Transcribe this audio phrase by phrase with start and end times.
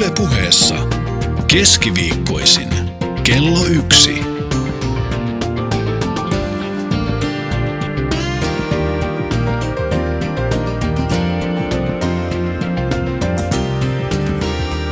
[0.00, 0.74] Ylepuheessa
[1.52, 2.68] keskiviikkoisin
[3.24, 4.20] kello yksi.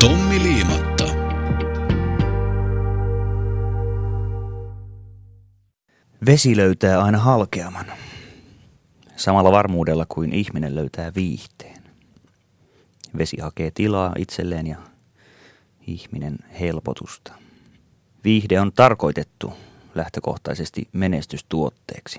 [0.01, 1.05] Tommi Liimatta.
[6.27, 7.87] Vesi löytää aina halkeaman,
[9.17, 11.83] samalla varmuudella kuin ihminen löytää viihteen.
[13.19, 14.88] Vesi hakee tilaa itselleen ja
[15.89, 17.33] ihminen helpotusta.
[18.25, 19.53] Viihde on tarkoitettu
[19.95, 22.19] lähtökohtaisesti menestystuotteeksi.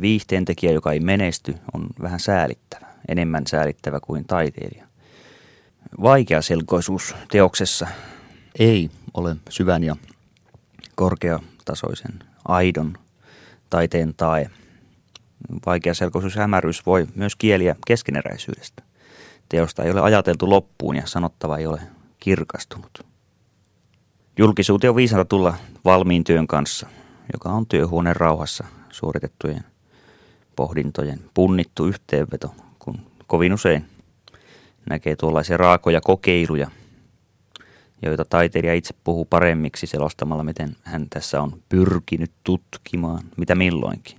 [0.00, 4.86] Viihteen tekijä, joka ei menesty, on vähän säälittävä, enemmän säälittävä kuin taiteilija.
[6.02, 7.86] Vaikeaselkoisuus teoksessa
[8.58, 9.96] ei ole syvän ja
[10.94, 12.12] korkeatasoisen
[12.48, 12.98] aidon
[13.70, 14.50] taiteen tae.
[15.66, 18.82] Vaikeaselkoisuus hämäryys voi myös kieliä keskeneräisyydestä.
[19.48, 21.80] Teosta ei ole ajateltu loppuun ja sanottava ei ole
[22.26, 23.06] kirkastunut.
[24.38, 26.86] Julkisuuteen on viisanta tulla valmiin työn kanssa,
[27.32, 29.64] joka on työhuoneen rauhassa suoritettujen
[30.56, 33.84] pohdintojen punnittu yhteenveto, kun kovin usein
[34.90, 36.70] näkee tuollaisia raakoja kokeiluja,
[38.02, 44.18] joita taiteilija itse puhuu paremmiksi selostamalla, miten hän tässä on pyrkinyt tutkimaan, mitä milloinkin.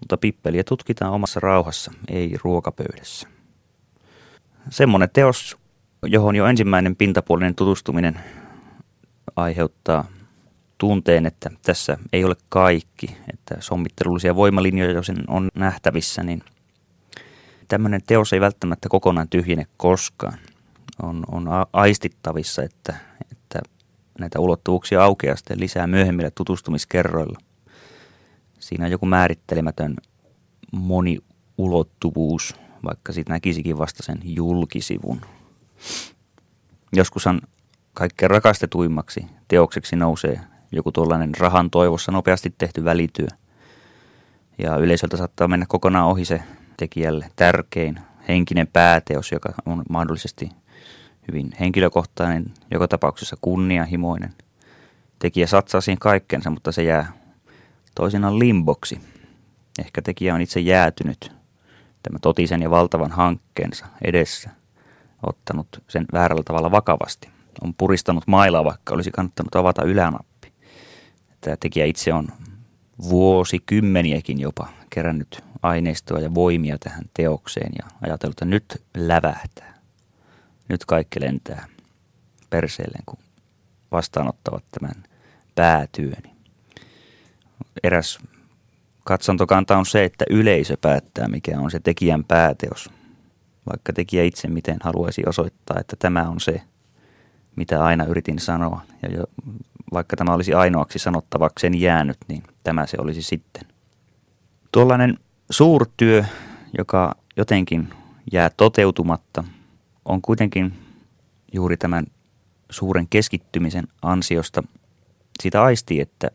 [0.00, 3.28] Mutta pippeliä tutkitaan omassa rauhassa, ei ruokapöydässä.
[4.70, 5.56] Semmoinen teos,
[6.06, 8.20] johon jo ensimmäinen pintapuolinen tutustuminen
[9.36, 10.04] aiheuttaa
[10.78, 16.42] tunteen, että tässä ei ole kaikki, että sommittelullisia voimalinjoja, jos on nähtävissä, niin
[17.68, 20.38] tämmöinen teos ei välttämättä kokonaan tyhjene koskaan.
[21.02, 22.94] On, on aistittavissa, että,
[23.32, 23.60] että
[24.18, 27.38] näitä ulottuvuuksia aukeaa sitten lisää myöhemmillä tutustumiskerroilla.
[28.58, 29.96] Siinä on joku määrittelemätön
[30.72, 35.20] moniulottuvuus, vaikka siitä näkisikin vasta sen julkisivun.
[36.92, 37.40] Joskushan
[37.94, 40.40] kaikkein rakastetuimmaksi teokseksi nousee
[40.72, 43.26] joku tuollainen rahan toivossa nopeasti tehty välityö.
[44.58, 46.42] Ja yleisöltä saattaa mennä kokonaan ohi se
[46.76, 50.50] tekijälle tärkein henkinen pääteos, joka on mahdollisesti
[51.28, 54.34] hyvin henkilökohtainen, joka tapauksessa kunnianhimoinen.
[55.18, 57.12] Tekijä satsaa siihen kaikkensa, mutta se jää
[57.94, 59.00] toisinaan limboksi.
[59.78, 61.32] Ehkä tekijä on itse jäätynyt
[62.02, 64.50] tämä totisen ja valtavan hankkeensa edessä,
[65.28, 67.28] ottanut sen väärällä tavalla vakavasti.
[67.64, 70.52] On puristanut mailaa, vaikka olisi kannattanut avata ylänappi.
[71.40, 72.28] Tämä tekijä itse on
[73.08, 79.74] vuosikymmeniäkin jopa kerännyt aineistoa ja voimia tähän teokseen ja ajatellut, että nyt lävähtää.
[80.68, 81.66] Nyt kaikki lentää
[82.50, 83.18] perseelleen, kun
[83.92, 85.04] vastaanottavat tämän
[85.54, 86.34] päätyöni.
[87.82, 88.18] Eräs
[89.04, 92.90] katsantokanta on se, että yleisö päättää, mikä on se tekijän pääteos.
[93.70, 96.62] Vaikka tekijä itse miten haluaisi osoittaa, että tämä on se,
[97.56, 98.80] mitä aina yritin sanoa.
[99.02, 99.24] Ja jo,
[99.92, 103.62] vaikka tämä olisi ainoaksi sanottavakseen jäänyt, niin tämä se olisi sitten.
[104.72, 105.18] Tuollainen
[105.50, 106.24] suurtyö,
[106.78, 107.88] joka jotenkin
[108.32, 109.44] jää toteutumatta,
[110.04, 110.74] on kuitenkin
[111.52, 112.06] juuri tämän
[112.70, 114.62] suuren keskittymisen ansiosta
[115.42, 116.30] sitä aistii, että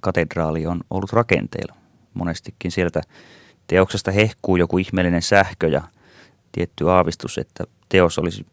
[0.00, 1.74] katedraali on ollut rakenteilla.
[2.14, 3.00] Monestikin sieltä
[3.66, 5.82] teoksesta hehkuu joku ihmeellinen sähkö ja
[6.54, 8.46] tietty aavistus, että teos olisi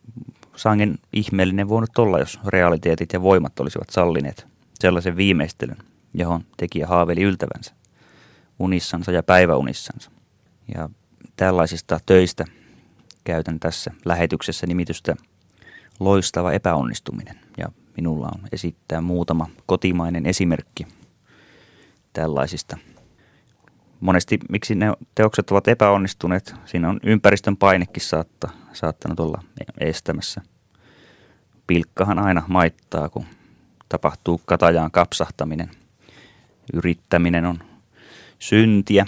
[0.55, 4.47] sangen ihmeellinen voinut olla, jos realiteetit ja voimat olisivat sallineet
[4.79, 5.77] sellaisen viimeistelyn,
[6.13, 7.73] johon tekijä haaveili yltävänsä
[8.59, 10.11] unissansa ja päiväunissansa.
[10.75, 10.89] Ja
[11.35, 12.45] tällaisista töistä
[13.23, 15.15] käytän tässä lähetyksessä nimitystä
[15.99, 17.39] loistava epäonnistuminen.
[17.57, 20.87] Ja minulla on esittää muutama kotimainen esimerkki
[22.13, 22.77] tällaisista.
[24.01, 29.43] Monesti miksi ne teokset ovat epäonnistuneet, siinä on ympäristön painekin saatta, saattanut olla
[29.79, 30.41] estämässä.
[31.67, 33.25] Pilkkahan aina maittaa, kun
[33.89, 35.71] tapahtuu katajaan kapsahtaminen.
[36.73, 37.59] Yrittäminen on
[38.39, 39.05] syntiä,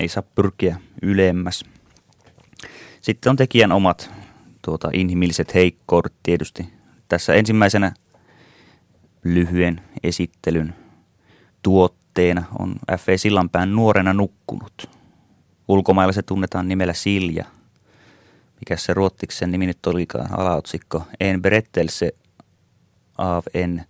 [0.00, 1.64] ei saa pyrkiä ylemmäs.
[3.00, 4.10] Sitten on tekijän omat
[4.64, 6.68] tuota, inhimilliset heikkoudet tietysti.
[7.08, 7.92] Tässä ensimmäisenä
[9.24, 10.74] lyhyen esittelyn
[12.14, 13.16] tuotteena on F.E.
[13.16, 14.90] Sillanpään nuorena nukkunut.
[15.68, 17.44] Ulkomailla se tunnetaan nimellä Silja.
[18.60, 21.02] Mikä se ruottiksen nimi nyt olikaan, alaotsikko.
[21.20, 22.12] En berättelse
[23.18, 23.84] av en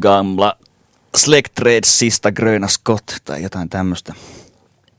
[0.00, 0.58] gamla
[1.16, 4.14] Släktredsista Gröna Scott tai jotain tämmöistä.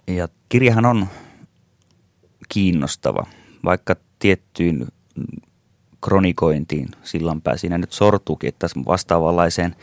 [0.07, 1.07] Ja kirjahan on
[2.49, 3.25] kiinnostava,
[3.65, 4.87] vaikka tiettyyn
[6.01, 9.75] kronikointiin sillanpää siinä nyt sortuukin, että vastaavanlaiseen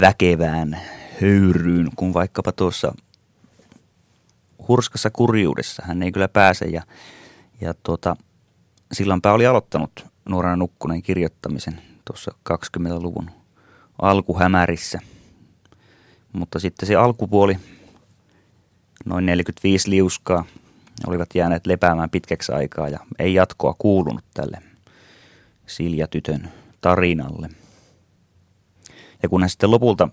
[0.00, 0.80] väkevään
[1.22, 2.94] höyryyn, kun vaikkapa tuossa
[4.68, 6.82] hurskassa kurjuudessa hän ei kyllä pääse ja,
[7.60, 8.16] ja tuota,
[8.92, 13.30] Sillanpää oli aloittanut nuorena nukkuneen kirjoittamisen tuossa 20-luvun
[14.02, 14.98] alkuhämärissä.
[16.32, 17.58] Mutta sitten se alkupuoli,
[19.04, 20.44] noin 45 liuskaa,
[21.06, 24.62] olivat jääneet lepäämään pitkäksi aikaa ja ei jatkoa kuulunut tälle
[25.66, 26.48] Silja-tytön
[26.80, 27.48] tarinalle.
[29.22, 30.08] Ja kun hän sitten lopulta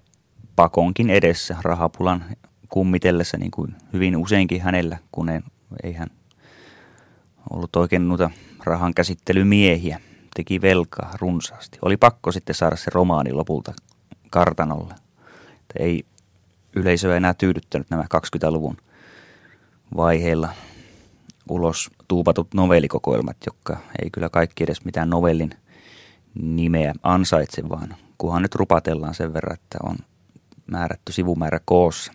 [0.56, 2.26] pakonkin edessä rahapulan
[2.70, 5.30] kummitellessa, niin kuin hyvin useinkin hänellä, kun
[5.84, 6.10] ei, hän
[7.50, 8.30] ollut oikein noita
[8.64, 10.00] rahan käsittelymiehiä,
[10.36, 11.80] teki velkaa runsaasti.
[11.82, 13.74] Oli pakko sitten saada se romaani lopulta
[14.30, 14.94] kartanolle.
[15.52, 16.06] Että ei
[16.76, 18.78] yleisö enää tyydyttänyt nämä 20-luvun
[19.96, 20.50] vaiheilla
[21.50, 25.54] ulos tuupatut novellikokoelmat, jotka ei kyllä kaikki edes mitään novellin
[26.42, 29.96] nimeä ansaitse, vaan kunhan nyt rupatellaan sen verran, että on
[30.72, 32.14] määrätty sivumäärä koossa.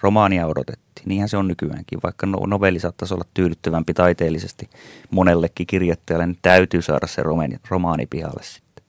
[0.00, 4.70] Romaania odotettiin, niinhän se on nykyäänkin, vaikka no, novelli saattaisi olla tyydyttävämpi taiteellisesti
[5.10, 7.22] monellekin kirjoittajalle, niin täytyy saada se
[7.70, 8.84] romaani, pihalle sitten.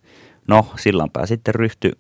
[0.47, 1.91] No, sillanpää sitten ryhtyi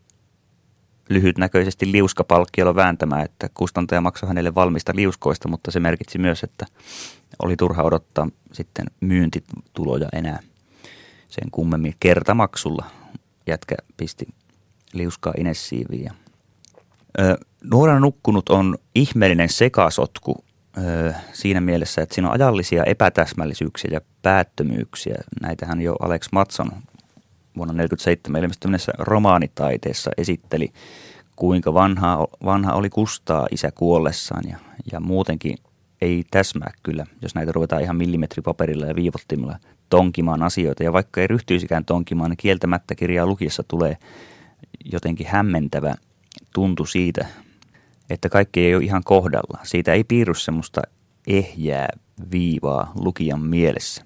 [1.09, 6.65] lyhytnäköisesti liuskapalkkiolla vääntämään, että kustantaja maksoi hänelle valmista liuskoista, mutta se merkitsi myös, että
[7.43, 10.39] oli turha odottaa sitten myyntituloja enää
[11.27, 12.85] sen kummemmin kertamaksulla.
[13.47, 14.27] Jätkä pisti
[14.93, 16.03] liuskaa Inessiiviin.
[16.03, 16.13] Ja,
[17.63, 20.43] Nuorena nukkunut on ihmeellinen sekasotku
[21.33, 25.15] siinä mielessä, että siinä on ajallisia epätäsmällisyyksiä ja päättömyyksiä.
[25.41, 26.71] Näitähän jo Alex Matson
[27.55, 30.73] vuonna 1947 ilmestyneessä romaanitaiteessa esitteli,
[31.35, 34.57] kuinka vanha, vanha oli Kustaa isä kuollessaan ja,
[34.91, 35.57] ja muutenkin
[36.01, 39.55] ei täsmää kyllä, jos näitä ruvetaan ihan millimetripaperilla ja viivottimella
[39.89, 40.83] tonkimaan asioita.
[40.83, 43.97] Ja vaikka ei ryhtyisikään tonkimaan, niin kieltämättä kirjaa lukiessa tulee
[44.85, 45.95] jotenkin hämmentävä
[46.53, 47.27] tuntu siitä,
[48.09, 49.59] että kaikki ei ole ihan kohdalla.
[49.63, 50.81] Siitä ei piirry semmoista
[51.27, 51.87] ehjää
[52.31, 54.05] viivaa lukijan mielessä.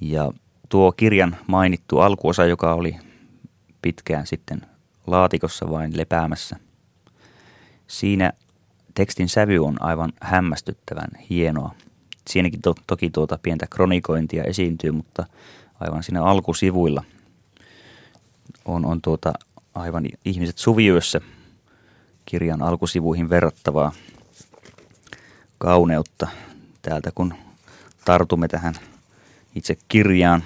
[0.00, 0.32] Ja
[0.68, 2.96] tuo kirjan mainittu alkuosa, joka oli
[3.82, 4.60] pitkään sitten
[5.06, 6.56] laatikossa vain lepäämässä,
[7.86, 8.32] siinä
[8.94, 11.74] tekstin sävy on aivan hämmästyttävän hienoa.
[12.30, 15.26] Siinäkin to- toki tuota pientä kronikointia esiintyy, mutta
[15.80, 17.04] aivan siinä alkusivuilla
[18.64, 19.32] on, on tuota
[19.74, 21.20] aivan ihmiset suviyössä
[22.26, 23.92] kirjan alkusivuihin verrattavaa
[25.58, 26.28] kauneutta
[26.82, 27.34] täältä, kun
[28.04, 28.74] tartumme tähän
[29.54, 30.44] itse kirjaan.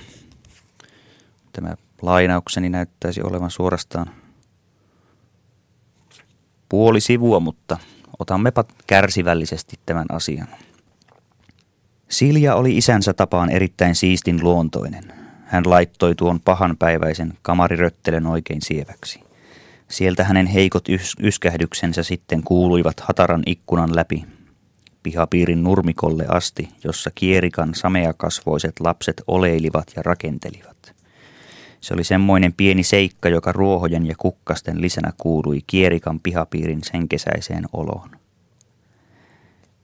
[1.53, 4.11] Tämä lainaukseni näyttäisi olevan suorastaan
[6.69, 7.79] puoli sivua, mutta
[8.19, 10.49] otammepa kärsivällisesti tämän asian.
[12.09, 15.05] Silja oli isänsä tapaan erittäin siistin luontoinen.
[15.45, 19.28] Hän laittoi tuon pahanpäiväisen kamariröttelen oikein sieväksi.
[19.91, 24.25] Sieltä hänen heikot ys- yskähdyksensä sitten kuuluivat hataran ikkunan läpi
[25.03, 30.95] pihapiirin nurmikolle asti, jossa kierikan sameakasvoiset lapset oleilivat ja rakentelivat.
[31.81, 37.65] Se oli semmoinen pieni seikka, joka ruohojen ja kukkasten lisänä kuului kierikan pihapiirin sen kesäiseen
[37.73, 38.11] oloon.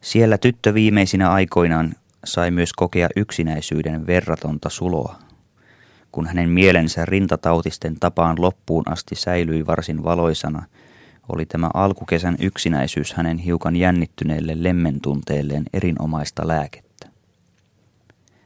[0.00, 5.24] Siellä tyttö viimeisinä aikoinaan sai myös kokea yksinäisyyden verratonta suloa
[6.14, 10.62] kun hänen mielensä rintatautisten tapaan loppuun asti säilyi varsin valoisana,
[11.28, 17.08] oli tämä alkukesän yksinäisyys hänen hiukan jännittyneelle lemmentunteelleen erinomaista lääkettä.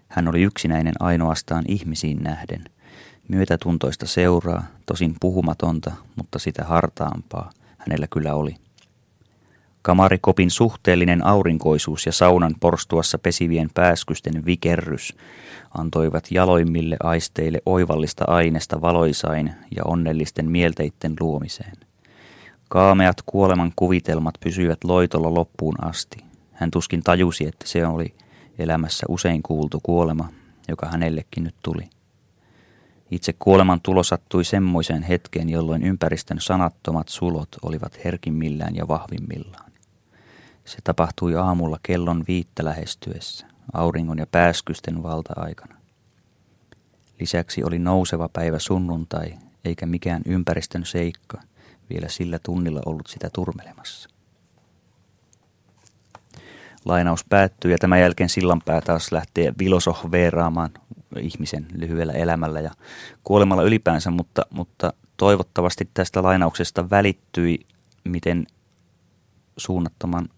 [0.08, 2.64] Hän oli yksinäinen ainoastaan ihmisiin nähden,
[3.28, 8.56] myötätuntoista seuraa, tosin puhumatonta, mutta sitä hartaampaa hänellä kyllä oli.
[9.82, 15.16] Kamarikopin suhteellinen aurinkoisuus ja saunan porstuassa pesivien pääskysten vikerrys
[15.78, 21.76] antoivat jaloimmille aisteille oivallista aineesta valoisain ja onnellisten mielteitten luomiseen.
[22.68, 26.24] Kaameat kuoleman kuvitelmat pysyivät loitolla loppuun asti.
[26.52, 28.14] Hän tuskin tajusi, että se oli
[28.58, 30.28] elämässä usein kuultu kuolema,
[30.68, 31.90] joka hänellekin nyt tuli.
[33.10, 39.72] Itse kuoleman tulo sattui semmoiseen hetkeen, jolloin ympäristön sanattomat sulot olivat herkimmillään ja vahvimmillaan.
[40.64, 45.74] Se tapahtui aamulla kellon viittä lähestyessä auringon ja pääskysten valta-aikana.
[47.20, 49.34] Lisäksi oli nouseva päivä sunnuntai,
[49.64, 51.40] eikä mikään ympäristön seikka
[51.90, 54.08] vielä sillä tunnilla ollut sitä turmelemassa.
[56.84, 60.70] Lainaus päättyy ja tämän jälkeen sillanpää taas lähtee filosoferaamaan
[61.20, 62.70] ihmisen lyhyellä elämällä ja
[63.24, 67.66] kuolemalla ylipäänsä, mutta, mutta toivottavasti tästä lainauksesta välittyi,
[68.04, 68.46] miten
[69.56, 70.28] suunnattoman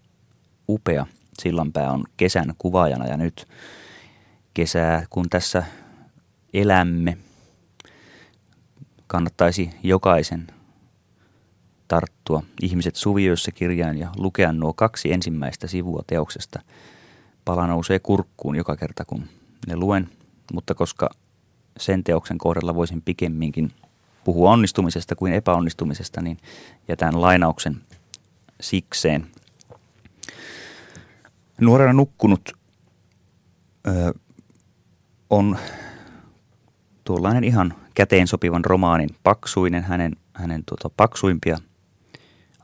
[0.69, 1.05] upea–
[1.39, 3.47] Sillanpää on kesän kuvaajana ja nyt
[4.53, 5.63] kesää, kun tässä
[6.53, 7.17] elämme,
[9.07, 10.47] kannattaisi jokaisen
[11.87, 16.59] tarttua Ihmiset suvioissa kirjaan ja lukea nuo kaksi ensimmäistä sivua teoksesta.
[17.45, 19.23] Pala nousee kurkkuun joka kerta, kun
[19.67, 20.09] ne luen,
[20.53, 21.09] mutta koska
[21.77, 23.71] sen teoksen kohdalla voisin pikemminkin
[24.23, 26.37] puhua onnistumisesta kuin epäonnistumisesta, niin
[26.87, 27.81] jätän lainauksen
[28.61, 29.27] sikseen.
[31.61, 32.49] Nuorena nukkunut
[33.87, 34.13] ö,
[35.29, 35.57] on
[37.03, 41.57] tuollainen ihan käteen sopivan romaanin paksuinen, hänen, hänen tuota, paksuimpia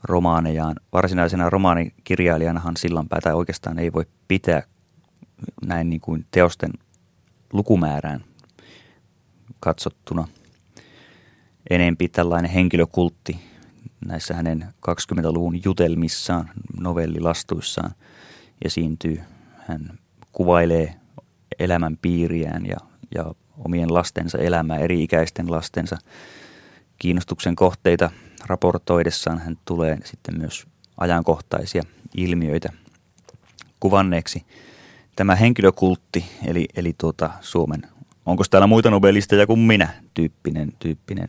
[0.02, 0.76] romaanejaan.
[0.92, 4.62] Varsinaisena romaanikirjailijanahan Sillanpää tai oikeastaan ei voi pitää
[5.66, 6.70] näin niin kuin teosten
[7.52, 8.24] lukumäärään
[9.60, 10.28] katsottuna
[11.70, 13.40] enempi tällainen henkilökultti
[14.06, 16.50] näissä hänen 20-luvun jutelmissaan,
[16.80, 17.90] novellilastuissaan
[18.64, 19.20] esiintyy.
[19.58, 19.98] Hän
[20.32, 20.94] kuvailee
[21.58, 22.76] elämän piiriään ja,
[23.14, 23.34] ja
[23.64, 25.98] omien lastensa elämää, eri-ikäisten lastensa
[26.98, 28.10] kiinnostuksen kohteita
[28.46, 29.38] raportoidessaan.
[29.38, 31.82] Hän tulee sitten myös ajankohtaisia
[32.16, 32.72] ilmiöitä
[33.80, 34.44] kuvanneeksi.
[35.16, 37.82] Tämä henkilökultti, eli, eli tuota Suomen,
[38.26, 41.28] onko täällä muita nobelisteja kuin minä, tyyppinen, tyyppinen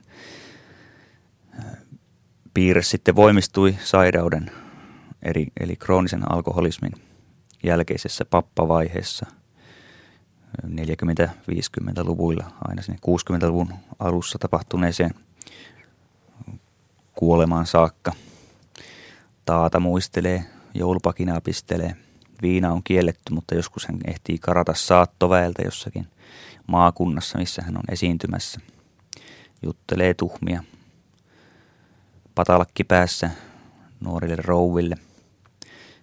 [2.53, 4.51] piirre sitten voimistui sairauden,
[5.23, 7.08] eli, eli kroonisen alkoholismin
[7.63, 9.25] jälkeisessä pappavaiheessa–
[10.67, 15.13] 40-50-luvuilla aina sinne 60-luvun alussa tapahtuneeseen
[17.15, 18.11] kuolemaan saakka.
[19.45, 21.95] Taata muistelee, joulupakinaa pistelee.
[22.41, 26.07] Viina on kielletty, mutta joskus hän ehtii karata saattoväeltä jossakin
[26.67, 28.59] maakunnassa, missä hän on esiintymässä.
[29.61, 30.63] Juttelee tuhmia.
[32.35, 33.29] Patalakki päässä
[33.99, 34.95] nuorille rouville.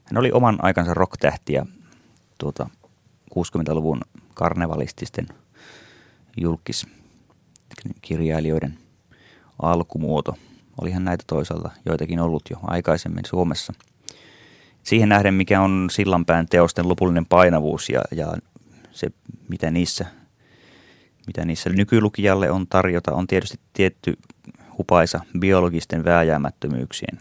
[0.07, 1.67] Hän oli oman aikansa rocktähti ja
[2.39, 2.69] tuota,
[3.39, 4.01] 60-luvun
[4.35, 5.27] karnevalististen
[6.37, 8.79] julkiskirjailijoiden
[9.63, 10.37] alkumuoto.
[10.81, 13.73] Olihan näitä toisaalta joitakin ollut jo aikaisemmin Suomessa.
[14.83, 18.35] Siihen nähden, mikä on Sillanpään teosten lopullinen painavuus ja, ja
[18.91, 19.09] se,
[19.49, 20.07] mitä niissä,
[21.27, 24.19] mitä niissä nykylukijalle on tarjota, on tietysti tietty
[24.79, 27.21] hupaisa biologisten vääjäämättömyyksien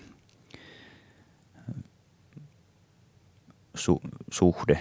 [3.75, 4.79] su- suhde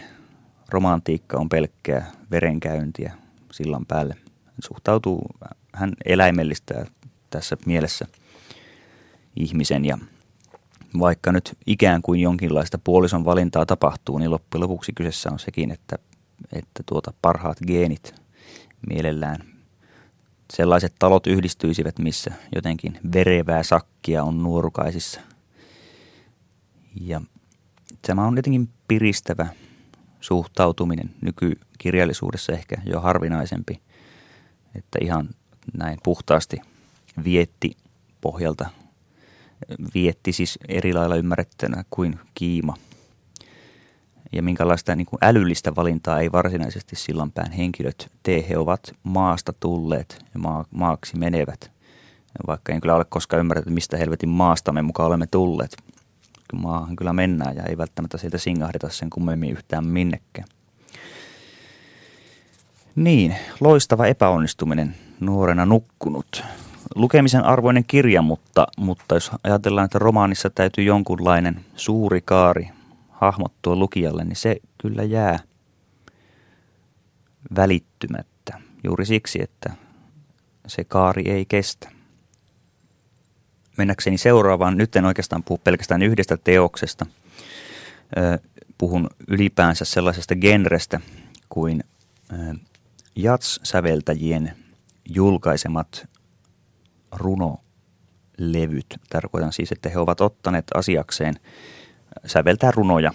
[0.69, 3.13] romantiikka on pelkkää verenkäyntiä
[3.53, 4.15] sillan päälle.
[4.45, 5.27] Hän suhtautuu,
[5.73, 6.87] hän eläimellistää
[7.31, 8.07] tässä mielessä
[9.37, 9.99] ihmisen ja
[10.99, 15.97] vaikka nyt ikään kuin jonkinlaista puolison valintaa tapahtuu, niin loppujen lopuksi kyseessä on sekin, että,
[16.53, 18.15] että tuota parhaat geenit
[18.89, 19.39] mielellään
[20.53, 25.21] sellaiset talot yhdistyisivät, missä jotenkin verevää sakkia on nuorukaisissa.
[27.01, 27.21] Ja
[28.07, 29.47] tämä on jotenkin piristävä
[30.21, 33.81] suhtautuminen nykykirjallisuudessa ehkä jo harvinaisempi,
[34.75, 35.29] että ihan
[35.79, 36.57] näin puhtaasti
[37.25, 37.77] vietti
[38.21, 38.67] pohjalta,
[39.95, 42.77] vietti siis eri lailla ymmärrettynä kuin kiima.
[44.33, 48.47] Ja minkälaista niin kuin älyllistä valintaa ei varsinaisesti sillanpään henkilöt tee.
[48.49, 51.71] He ovat maasta tulleet ja maa, maaksi menevät.
[52.47, 55.77] Vaikka en kyllä ole koskaan ymmärtänyt, mistä helvetin maasta me mukaan olemme tulleet
[56.53, 60.49] maahan kyllä mennään ja ei välttämättä sieltä singahdeta sen kummemmin yhtään minnekään.
[62.95, 66.45] Niin, loistava epäonnistuminen, nuorena nukkunut.
[66.95, 72.69] Lukemisen arvoinen kirja, mutta, mutta jos ajatellaan, että romaanissa täytyy jonkunlainen suuri kaari
[73.11, 75.39] hahmottua lukijalle, niin se kyllä jää
[77.57, 78.61] välittymättä.
[78.85, 79.73] Juuri siksi, että
[80.67, 81.94] se kaari ei kestä
[83.76, 87.07] mennäkseni seuraavaan, nyt en oikeastaan puhu pelkästään yhdestä teoksesta.
[88.78, 91.00] Puhun ylipäänsä sellaisesta genrestä
[91.49, 91.85] kuin
[93.16, 94.52] jats-säveltäjien
[95.09, 96.09] julkaisemat
[97.12, 98.87] runolevyt.
[99.11, 101.35] Tarkoitan siis, että he ovat ottaneet asiakseen
[102.26, 103.12] säveltää runoja.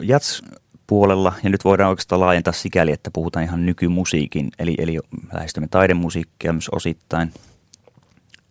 [0.00, 0.42] Jats
[0.86, 5.00] puolella, ja nyt voidaan oikeastaan laajentaa sikäli, että puhutaan ihan nykymusiikin, eli, eli
[5.32, 7.32] lähestymme taidemusiikkia myös osittain–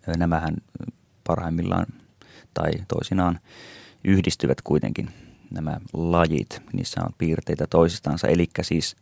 [0.07, 0.55] Nämähän
[1.27, 1.85] parhaimmillaan
[2.53, 3.39] tai toisinaan
[4.03, 5.09] yhdistyvät kuitenkin
[5.51, 6.61] nämä lajit.
[6.73, 8.95] Niissä on piirteitä toisistansa, eli siis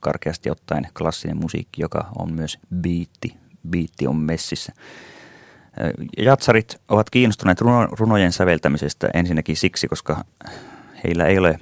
[0.00, 3.36] karkeasti ottaen klassinen musiikki, joka on myös biitti.
[3.70, 4.72] Biitti on messissä.
[6.18, 7.60] Jatsarit ovat kiinnostuneet
[7.98, 10.24] runojen säveltämisestä ensinnäkin siksi, koska
[11.04, 11.60] heillä ei ole,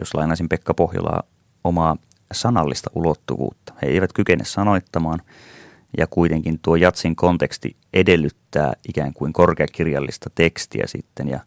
[0.00, 1.22] jos lainaisin Pekka Pohjolaa,
[1.64, 1.96] omaa
[2.32, 3.74] sanallista ulottuvuutta.
[3.82, 5.22] He eivät kykene sanoittamaan–
[5.98, 11.40] ja kuitenkin tuo jatsin konteksti edellyttää ikään kuin korkeakirjallista tekstiä sitten ja,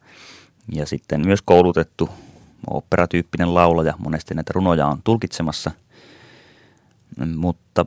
[0.72, 2.10] ja sitten myös koulutettu
[2.70, 5.72] operatyyppinen laulaja monesti näitä runoja on tulkitsemassa,
[7.36, 7.86] mutta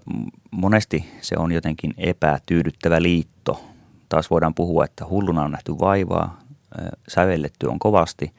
[0.50, 3.64] monesti se on jotenkin epätyydyttävä liitto.
[4.08, 6.40] Taas voidaan puhua, että hulluna on nähty vaivaa,
[7.08, 8.32] sävelletty on kovasti,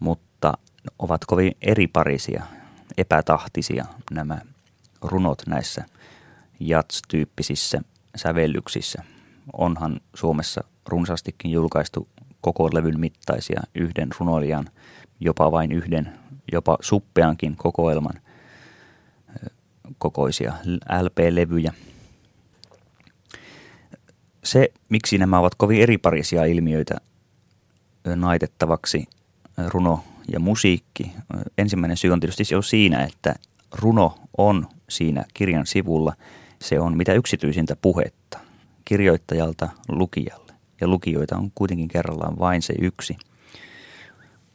[0.00, 0.52] mutta
[0.98, 2.42] ovat kovin eriparisia,
[2.98, 4.38] epätahtisia nämä
[5.02, 5.84] runot näissä
[6.60, 7.80] jats-tyyppisissä
[8.16, 9.02] sävellyksissä.
[9.52, 12.08] Onhan Suomessa runsaastikin julkaistu
[12.40, 14.70] koko levyn mittaisia yhden runoilijan,
[15.20, 16.12] jopa vain yhden,
[16.52, 18.14] jopa suppeankin kokoelman
[19.98, 20.52] kokoisia
[21.02, 21.72] LP-levyjä.
[24.44, 26.96] Se, miksi nämä ovat kovin eriparisia ilmiöitä
[28.16, 29.06] naitettavaksi,
[29.66, 31.12] runo ja musiikki.
[31.58, 33.34] Ensimmäinen syy on tietysti jo siinä, että
[33.72, 36.14] runo on siinä kirjan sivulla.
[36.60, 38.38] Se on mitä yksityisintä puhetta
[38.84, 40.52] kirjoittajalta lukijalle.
[40.80, 43.16] Ja lukijoita on kuitenkin kerrallaan vain se yksi.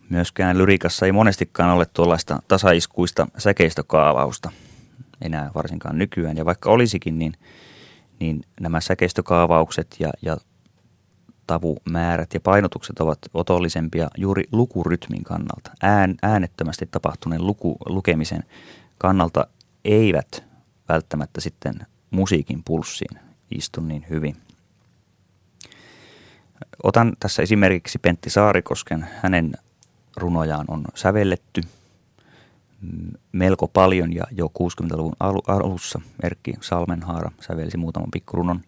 [0.10, 4.52] Myöskään lyrikassa ei monestikaan ole tuollaista tasaiskuista säkeistökaavausta
[5.22, 6.38] enää varsinkaan nykyään.
[6.38, 7.34] Ja vaikka olisikin, niin,
[8.20, 10.38] niin nämä säkeistökaavaukset ja, ja
[11.48, 15.72] tavumäärät ja painotukset ovat otollisempia juuri lukurytmin kannalta.
[15.82, 18.44] Ään, äänettömästi tapahtuneen luku, lukemisen
[18.98, 19.48] kannalta
[19.86, 20.44] eivät
[20.90, 21.76] välttämättä sitten
[22.14, 23.20] musiikin pulssiin
[23.52, 24.36] istu niin hyvin.
[26.84, 29.08] Otan tässä esimerkiksi Pentti Saarikosken.
[29.22, 29.54] Hänen
[30.18, 31.62] runojaan on sävelletty
[33.32, 35.16] melko paljon ja jo 60-luvun
[35.48, 38.62] alussa Erkki Salmenhaara sävelsi muutaman pikkurunon.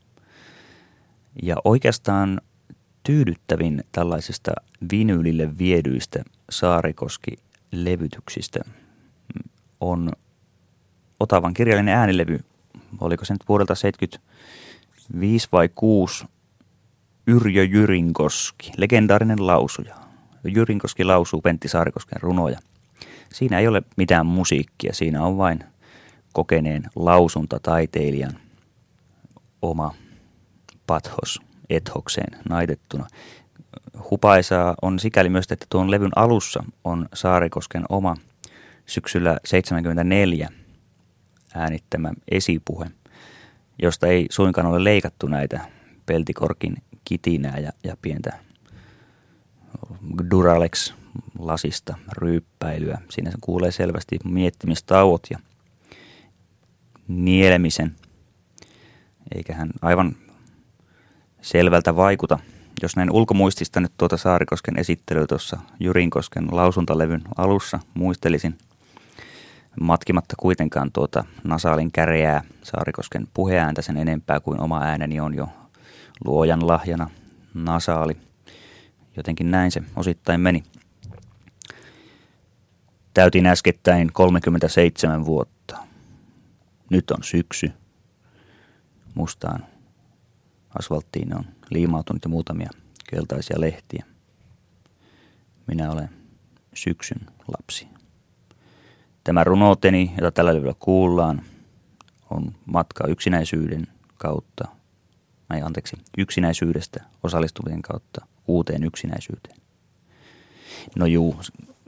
[1.43, 2.41] Ja oikeastaan
[3.03, 4.51] tyydyttävin tällaisista
[4.91, 8.59] vinyylille viedyistä Saarikoski-levytyksistä
[9.79, 10.11] on
[11.19, 12.39] Otavan kirjallinen äänilevy,
[13.01, 16.25] oliko se nyt vuodelta 75 vai 6,
[17.27, 19.95] Yrjö Jyrinkoski, legendaarinen lausuja.
[20.43, 22.59] Jyrinkoski lausuu Pentti Saarikosken runoja.
[23.33, 25.63] Siinä ei ole mitään musiikkia, siinä on vain
[26.33, 28.39] kokeneen lausuntataiteilijan
[29.61, 29.95] oma
[30.87, 33.07] pathos ethokseen naitettuna.
[34.11, 38.15] Hupaisaa on sikäli myös, että tuon levyn alussa on Saarikosken oma
[38.85, 40.49] syksyllä 74
[41.55, 42.85] äänittämä esipuhe,
[43.81, 45.59] josta ei suinkaan ole leikattu näitä
[46.05, 46.75] peltikorkin
[47.05, 48.39] kitinää ja, ja pientä
[50.31, 50.93] Duralex
[51.39, 52.97] lasista ryyppäilyä.
[53.09, 55.39] Siinä se kuulee selvästi miettimistauot ja
[57.07, 57.95] nielemisen.
[59.35, 60.15] Eikä hän aivan
[61.41, 62.39] selvältä vaikuta.
[62.81, 68.57] Jos näin ulkomuistista nyt tuota Saarikosken esittelyä tuossa Jyrinkosken lausuntalevyn alussa muistelisin,
[69.81, 75.49] matkimatta kuitenkaan tuota nasaalin käreää Saarikosken puheääntä sen enempää kuin oma ääneni on jo
[76.25, 77.09] luojan lahjana
[77.53, 78.17] nasaali.
[79.17, 80.63] Jotenkin näin se osittain meni.
[83.13, 85.77] Täytin äskettäin 37 vuotta.
[86.89, 87.71] Nyt on syksy.
[89.15, 89.65] Mustaan
[90.79, 92.69] asfalttiin on liimautunut jo muutamia
[93.09, 94.05] keltaisia lehtiä.
[95.67, 96.09] Minä olen
[96.73, 97.87] syksyn lapsi.
[99.25, 101.41] Tämä runoteni, jota tällä levyllä kuullaan,
[102.29, 104.67] on matka yksinäisyyden kautta,
[105.55, 109.57] ei anteeksi, yksinäisyydestä osallistumisen kautta uuteen yksinäisyyteen.
[110.95, 111.35] No juu,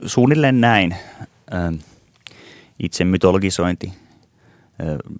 [0.06, 0.96] suunnilleen näin.
[2.82, 3.92] Itse mytologisointi,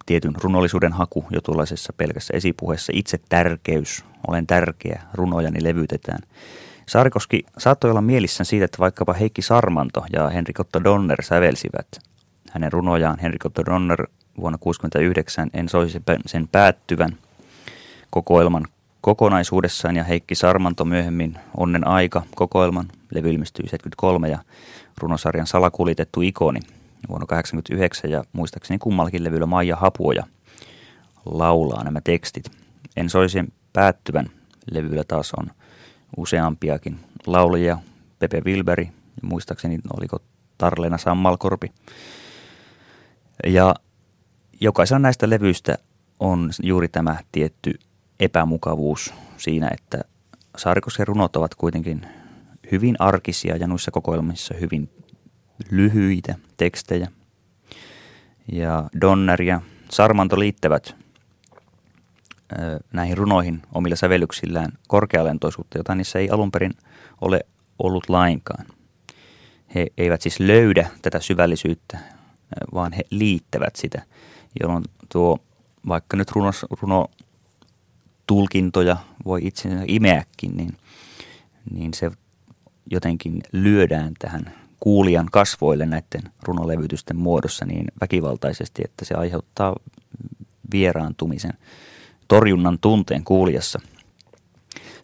[0.07, 6.21] tietyn runollisuuden haku jo tuollaisessa pelkässä esipuheessa, itse tärkeys, olen tärkeä, runojani levytetään.
[6.89, 11.87] Saarikoski saattoi olla mielissään siitä, että vaikkapa Heikki Sarmanto ja Henrik Otto Donner sävelsivät
[12.51, 13.19] hänen runojaan.
[13.19, 14.07] Henrik Otto Donner
[14.41, 17.17] vuonna 1969 en soisi sen päättyvän
[18.11, 18.67] kokoelman
[19.01, 24.39] kokonaisuudessaan ja Heikki Sarmanto myöhemmin Onnen aika kokoelman levy ilmestyi 73 ja
[24.99, 26.61] runosarjan salakuljetettu ikoni
[27.09, 30.25] vuonna 1989 ja muistaakseni kummallakin levyllä Maija Hapuoja
[31.25, 32.51] laulaa nämä tekstit.
[32.97, 34.27] En soisi päättyvän
[34.71, 35.51] levyllä taas on
[36.17, 37.79] useampiakin laulajia,
[38.19, 38.93] Pepe Wilberi,
[39.23, 40.19] muistaakseni oliko
[40.59, 41.73] Tarlena Sammalkorpi.
[43.47, 43.75] Ja
[44.61, 45.79] jokaisella näistä levyistä
[46.21, 47.79] on juuri tämä tietty
[48.21, 50.05] epämukavuus siinä, että
[50.57, 52.07] Saarikosken runot ovat kuitenkin
[52.73, 54.91] hyvin arkisia ja noissa kokoelmissa hyvin
[55.71, 57.09] lyhyitä tekstejä.
[58.53, 60.97] Ja Donner ja Sarmanto liittävät
[62.93, 66.75] näihin runoihin omilla sävellyksillään korkealentoisuutta, jota niissä ei alun perin
[67.21, 67.41] ole
[67.79, 68.67] ollut lainkaan.
[69.75, 71.99] He eivät siis löydä tätä syvällisyyttä,
[72.75, 74.03] vaan he liittävät sitä,
[74.61, 75.39] jolloin tuo,
[75.89, 76.51] vaikka nyt runo,
[76.83, 77.07] runo
[78.27, 80.77] tulkintoja voi itse imeäkin, niin,
[81.71, 82.11] niin se
[82.91, 89.77] jotenkin lyödään tähän kuulijan kasvoille näiden runolevytysten muodossa niin väkivaltaisesti, että se aiheuttaa
[90.73, 91.53] vieraantumisen,
[92.29, 93.81] torjunnan tunteen kuulijassa.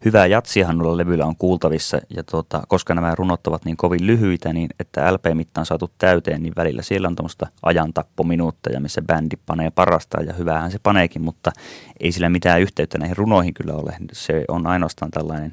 [0.04, 4.52] hyvää jatsiahan noilla levyillä on kuultavissa, ja tuota, koska nämä runot ovat niin kovin lyhyitä,
[4.52, 9.70] niin että LP-mitta on saatu täyteen, niin välillä siellä on tuommoista ajantappominuutteja, missä bändi panee
[9.70, 11.52] parasta, ja hyvähän se paneekin, mutta
[12.00, 13.96] ei sillä mitään yhteyttä näihin runoihin kyllä ole.
[14.12, 15.52] Se on ainoastaan tällainen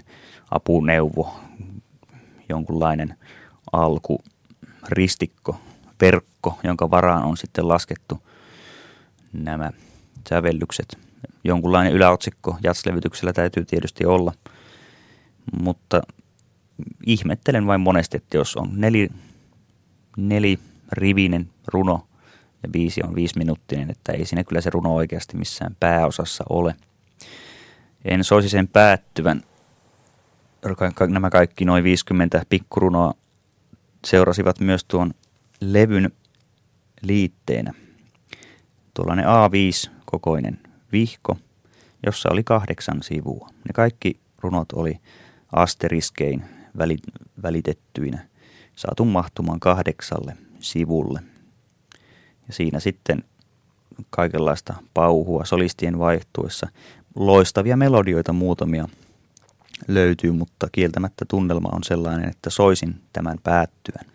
[0.52, 1.36] apuneuvo,
[2.50, 3.16] jonkunlainen
[3.72, 4.20] alku,
[4.90, 5.60] ristikko,
[6.02, 8.22] verkko, jonka varaan on sitten laskettu
[9.34, 9.72] nämä
[10.30, 11.11] sävellykset.
[11.44, 14.34] Jonkunlainen yläotsikko jatslevytyksellä täytyy tietysti olla,
[15.62, 16.02] mutta
[17.06, 19.10] ihmettelen vain monesti, että jos on neli,
[20.18, 20.60] neli
[20.92, 22.08] rivinen runo
[22.64, 26.76] ja viisi on viisi minuuttinen, että ei siinä kyllä se runo oikeasti missään pääosassa ole.
[28.06, 29.42] En soisi sen päättyvän.
[31.08, 33.14] Nämä kaikki noin 50 pikkurunoa
[34.06, 35.14] seurasivat myös tuon
[35.62, 36.12] levyn
[37.02, 37.74] liitteenä.
[38.94, 41.38] Tuollainen A5-kokoinen vihko,
[42.06, 43.50] jossa oli kahdeksan sivua.
[43.52, 45.00] Ne kaikki runot oli
[45.52, 46.46] asteriskein
[47.44, 48.28] välitettyinä
[48.76, 51.20] saatu mahtumaan kahdeksalle sivulle.
[52.48, 53.24] Ja siinä sitten
[54.10, 56.68] kaikenlaista pauhua solistien vaihtuessa.
[57.16, 58.88] Loistavia melodioita muutamia
[59.88, 64.06] löytyy, mutta kieltämättä tunnelma on sellainen, että soisin tämän päättyvän.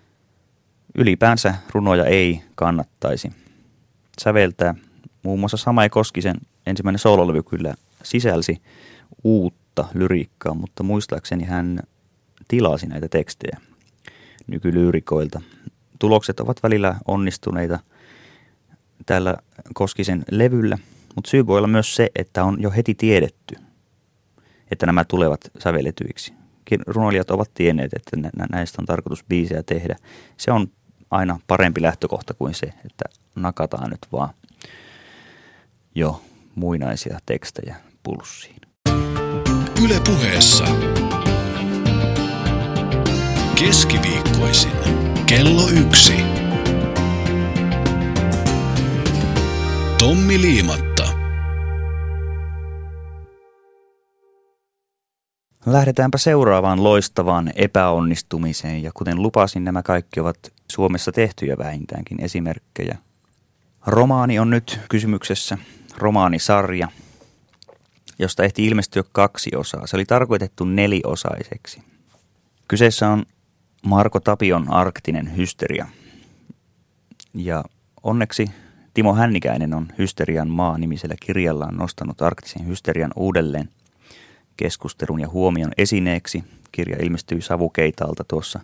[0.94, 3.32] Ylipäänsä runoja ei kannattaisi
[4.22, 4.74] säveltää.
[5.22, 8.62] Muun muassa Samai Koskisen ensimmäinen soololevy kyllä sisälsi
[9.24, 11.80] uutta lyriikkaa, mutta muistaakseni hän
[12.48, 13.60] tilasi näitä tekstejä
[14.46, 15.40] nykylyyrikoilta.
[15.98, 17.78] Tulokset ovat välillä onnistuneita
[19.06, 19.36] tällä
[19.74, 20.78] Koskisen levyllä,
[21.14, 23.56] mutta syy voi olla myös se, että on jo heti tiedetty,
[24.70, 26.32] että nämä tulevat sävelletyiksi.
[26.86, 28.16] Runoilijat ovat tienneet, että
[28.50, 29.96] näistä on tarkoitus biisejä tehdä.
[30.36, 30.66] Se on
[31.10, 34.34] aina parempi lähtökohta kuin se, että nakataan nyt vaan
[35.94, 36.22] jo
[36.56, 38.60] muinaisia tekstejä pulssiin.
[39.84, 40.64] Yle puheessa.
[43.58, 44.72] Keskiviikkoisin.
[45.26, 46.14] Kello yksi.
[49.98, 51.08] Tommi Liimatta.
[55.66, 60.38] Lähdetäänpä seuraavaan loistavaan epäonnistumiseen ja kuten lupasin, nämä kaikki ovat
[60.72, 62.98] Suomessa tehtyjä vähintäänkin esimerkkejä.
[63.86, 65.58] Romaani on nyt kysymyksessä,
[65.96, 66.88] romaanisarja,
[68.18, 69.86] josta ehti ilmestyä kaksi osaa.
[69.86, 71.82] Se oli tarkoitettu neliosaiseksi.
[72.68, 73.26] Kyseessä on
[73.82, 75.86] Marko Tapion arktinen hysteria.
[77.34, 77.64] Ja
[78.02, 78.50] onneksi
[78.94, 83.68] Timo Hännikäinen on Hysterian maa nimisellä kirjallaan nostanut arktisen hysterian uudelleen
[84.56, 86.44] keskustelun ja huomion esineeksi.
[86.72, 88.60] Kirja ilmestyi Savukeitalta tuossa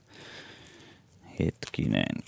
[1.40, 2.22] hetkinen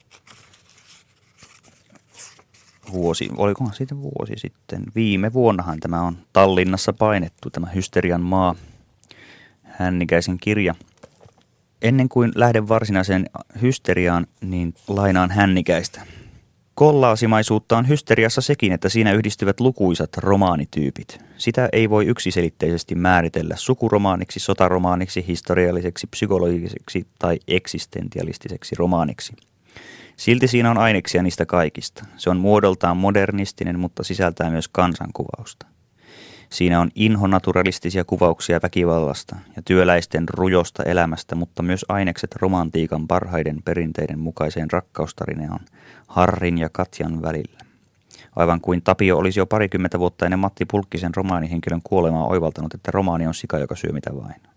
[2.92, 8.55] vuosi, olikohan siitä vuosi sitten, viime vuonnahan tämä on Tallinnassa painettu, tämä Hysterian maa,
[9.62, 10.75] Hännikäisen kirja.
[11.83, 13.27] Ennen kuin lähden varsinaiseen
[13.62, 16.03] hysteriaan, niin lainaan Hännikäistä.
[16.75, 21.18] Kollaasimaisuutta on hysteriassa sekin, että siinä yhdistyvät lukuisat romaanityypit.
[21.37, 29.33] Sitä ei voi yksiselitteisesti määritellä sukuromaaniksi, sotaromaaniksi, historialliseksi, psykologiseksi tai eksistentialistiseksi romaaniksi–
[30.16, 32.05] Silti siinä on aineksia niistä kaikista.
[32.16, 35.66] Se on muodoltaan modernistinen, mutta sisältää myös kansankuvausta.
[36.50, 44.18] Siinä on inhonaturalistisia kuvauksia väkivallasta ja työläisten rujosta elämästä, mutta myös ainekset romantiikan parhaiden perinteiden
[44.18, 45.61] mukaiseen rakkaustarinaan
[46.07, 47.59] Harrin ja Katjan välillä.
[48.37, 53.27] Aivan kuin Tapio olisi jo parikymmentä vuotta ennen Matti Pulkkisen romaanihenkilön kuolemaa oivaltanut, että romaani
[53.27, 54.53] on sika, joka syö mitä vain.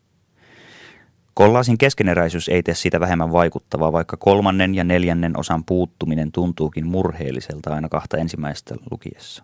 [1.38, 7.74] Kollaasin keskeneräisyys ei tee siitä vähemmän vaikuttavaa, vaikka kolmannen ja neljännen osan puuttuminen tuntuukin murheelliselta
[7.74, 9.44] aina kahta ensimmäistä lukiessa.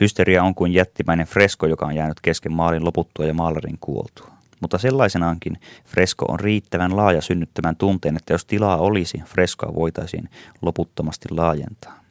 [0.00, 4.30] Hysteria on kuin jättimäinen fresko, joka on jäänyt kesken maalin loputtua ja maalarin kuoltua.
[4.60, 10.28] Mutta sellaisenaankin fresko on riittävän laaja synnyttämään tunteen, että jos tilaa olisi, freskoa voitaisiin
[10.62, 12.01] loputtomasti laajentaa.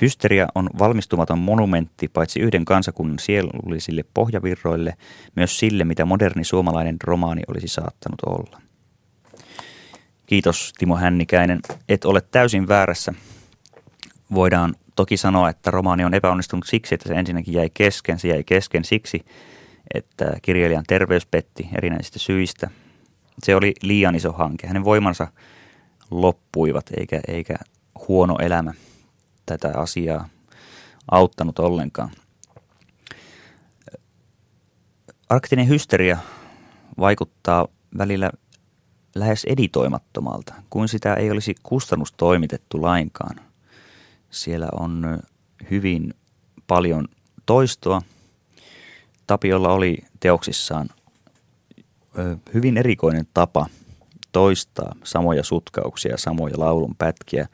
[0.00, 4.94] Hysteria on valmistumaton monumentti paitsi yhden kansakunnan sielullisille pohjavirroille,
[5.36, 8.60] myös sille, mitä moderni suomalainen romaani olisi saattanut olla.
[10.26, 13.14] Kiitos Timo Hännikäinen, et ole täysin väärässä.
[14.34, 18.18] Voidaan toki sanoa, että romaani on epäonnistunut siksi, että se ensinnäkin jäi kesken.
[18.18, 19.24] Se jäi kesken siksi,
[19.94, 22.70] että kirjailijan terveys petti erinäisistä syistä.
[23.42, 24.66] Se oli liian iso hanke.
[24.66, 25.26] Hänen voimansa
[26.10, 27.54] loppuivat eikä, eikä
[28.08, 28.74] huono elämä
[29.58, 30.28] tätä asiaa
[31.10, 32.10] auttanut ollenkaan.
[35.28, 36.18] Arktinen hysteria
[36.98, 38.30] vaikuttaa välillä
[39.14, 43.40] lähes editoimattomalta, kuin sitä ei olisi kustannustoimitettu lainkaan.
[44.30, 45.22] Siellä on
[45.70, 46.14] hyvin
[46.66, 47.08] paljon
[47.46, 48.02] toistoa.
[49.26, 50.88] Tapiolla oli teoksissaan
[52.54, 53.66] hyvin erikoinen tapa
[54.32, 57.48] toistaa samoja sutkauksia, samoja laulun pätkiä,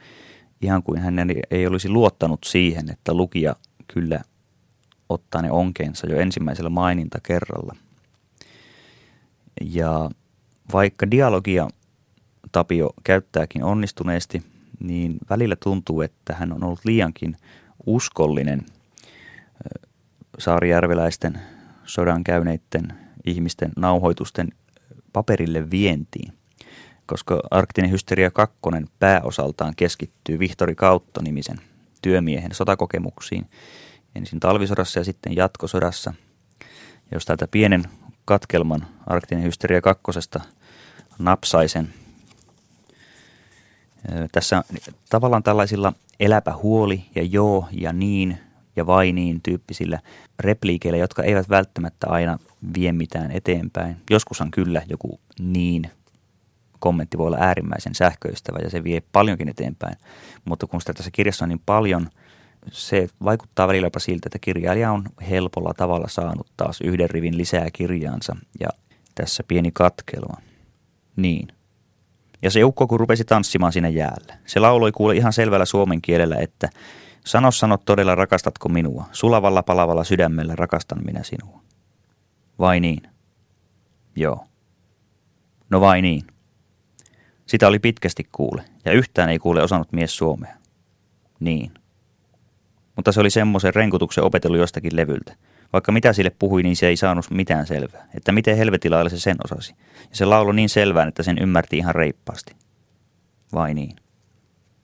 [0.63, 1.15] ihan kuin hän
[1.51, 3.57] ei olisi luottanut siihen, että lukija
[3.95, 4.21] kyllä
[5.09, 7.77] ottaa ne onkeensa jo ensimmäisellä maininta kerralla.
[9.61, 10.11] Ja
[10.73, 11.69] vaikka dialogia
[12.53, 14.43] Tapio käyttääkin onnistuneesti,
[14.81, 17.37] niin välillä tuntuu, että hän on ollut liiankin
[17.87, 18.67] uskollinen
[20.39, 21.41] saarijärveläisten
[21.85, 22.93] sodan käyneiden
[23.27, 24.49] ihmisten nauhoitusten
[25.13, 26.33] paperille vientiin,
[27.09, 28.57] koska Arktinen hysteria 2
[28.99, 31.61] pääosaltaan keskittyy Vihtori Kautto-nimisen
[32.03, 33.47] työmiehen sotakokemuksiin
[34.15, 36.15] ensin talvisodassa ja sitten jatkosodassa.
[37.11, 37.85] Ja jos täältä pienen
[38.25, 40.03] katkelman Arktinen hysteria 2
[41.19, 41.89] napsaisen,
[44.33, 44.63] tässä
[45.11, 48.39] tavallaan tällaisilla eläpä huoli ja joo ja niin
[48.77, 50.01] ja vai niin tyyppisillä
[50.39, 52.39] repliikeillä, jotka eivät välttämättä aina
[52.75, 53.97] vie mitään eteenpäin.
[54.11, 55.91] Joskushan kyllä joku niin
[56.79, 59.97] kommentti voi olla äärimmäisen sähköistävä ja se vie paljonkin eteenpäin.
[60.45, 62.09] Mutta kun sitä tässä kirjassa on niin paljon,
[62.73, 67.67] se vaikuttaa välillä jopa siltä, että kirjailija on helpolla tavalla saanut taas yhden rivin lisää
[67.73, 68.69] kirjaansa ja
[69.15, 70.37] tässä pieni katkelma.
[71.17, 71.49] Niin.
[72.43, 74.39] Ja se ukko, kun rupesi tanssimaan siinä jäällä.
[74.47, 76.69] Se lauloi kuule ihan selvällä suomen kielellä, että
[77.29, 79.05] Sano, sano todella rakastatko minua.
[79.13, 81.63] Sulavalla palavalla sydämellä rakastan minä sinua.
[82.59, 83.03] Vai niin?
[84.17, 84.45] Joo.
[85.71, 86.23] No vai niin?
[87.49, 90.55] Sitä oli pitkästi kuule, ja yhtään ei kuule osannut mies suomea.
[91.41, 91.71] Niin.
[92.97, 95.35] Mutta se oli semmoisen renkutuksen opetellut jostakin levyltä.
[95.73, 98.09] Vaikka mitä sille puhui, niin se ei saanut mitään selvää.
[98.15, 99.75] Että miten helvetilailla se sen osasi.
[100.11, 102.57] Ja se lauloi niin selvään, että sen ymmärti ihan reippaasti.
[103.53, 103.97] Vai niin?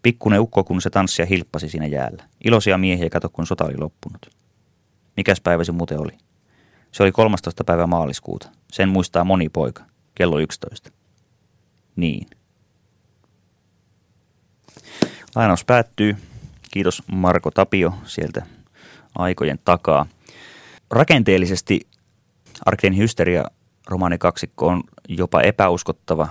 [0.02, 2.24] Pikkunen ukko, kun se tanssia hilppasi siinä jäällä.
[2.44, 4.30] Iloisia miehiä kato, kun sota oli loppunut.
[5.16, 6.12] Mikäs päivä se muuten oli?
[6.92, 7.64] Se oli 13.
[7.64, 8.48] päivä maaliskuuta.
[8.72, 9.84] Sen muistaa moni poika.
[10.14, 10.90] Kello 11.
[11.96, 12.26] Niin.
[15.34, 16.16] Lainaus päättyy.
[16.70, 18.46] Kiitos Marko Tapio sieltä
[19.14, 20.06] aikojen takaa.
[20.90, 21.80] Rakenteellisesti
[22.66, 23.44] Arktinen hysteria
[23.86, 26.28] romaanikaksikko on jopa epäuskottava,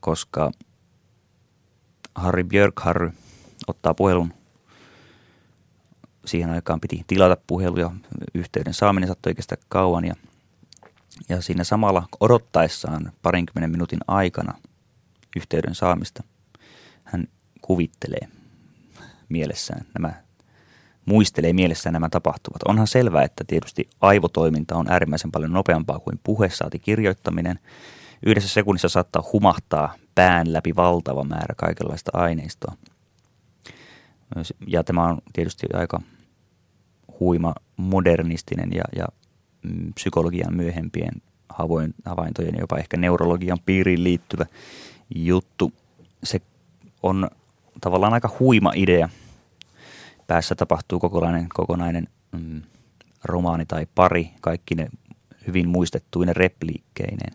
[0.00, 0.50] koska
[2.14, 3.12] Harry Björkharry
[3.66, 4.34] ottaa puhelun.
[6.24, 7.90] Siihen aikaan piti tilata puheluja.
[8.34, 10.14] Yhteyden saaminen saattoi kestä kauan ja,
[11.28, 14.54] ja siinä samalla odottaessaan parinkymmenen minuutin aikana
[15.36, 16.22] yhteyden saamista
[17.70, 18.28] kuvittelee
[19.28, 20.12] mielessään nämä
[21.06, 22.62] muistelee mielessään nämä tapahtuvat.
[22.68, 27.58] Onhan selvää, että tietysti aivotoiminta on äärimmäisen paljon nopeampaa kuin puhe saati kirjoittaminen.
[28.26, 32.74] Yhdessä sekunnissa saattaa humahtaa pään läpi valtava määrä kaikenlaista aineistoa.
[34.66, 36.00] Ja tämä on tietysti aika
[37.20, 39.06] huima modernistinen ja, ja
[39.94, 41.22] psykologian myöhempien
[42.04, 44.46] havaintojen, jopa ehkä neurologian piiriin liittyvä
[45.14, 45.72] juttu.
[46.24, 46.40] Se
[47.02, 47.30] on
[47.80, 49.08] tavallaan aika huima idea.
[50.26, 52.62] Päässä tapahtuu kokonainen, kokonainen mm,
[53.24, 54.88] romaani tai pari, kaikki ne
[55.46, 57.32] hyvin muistettuinen repliikkeineen.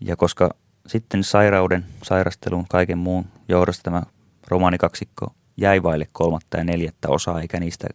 [0.00, 0.50] Ja koska
[0.86, 4.02] sitten sairauden, sairastelun, kaiken muun johdosta tämä
[4.48, 7.88] romaanikaksikko jäi vaille kolmatta ja neljättä osaa, eikä niistä,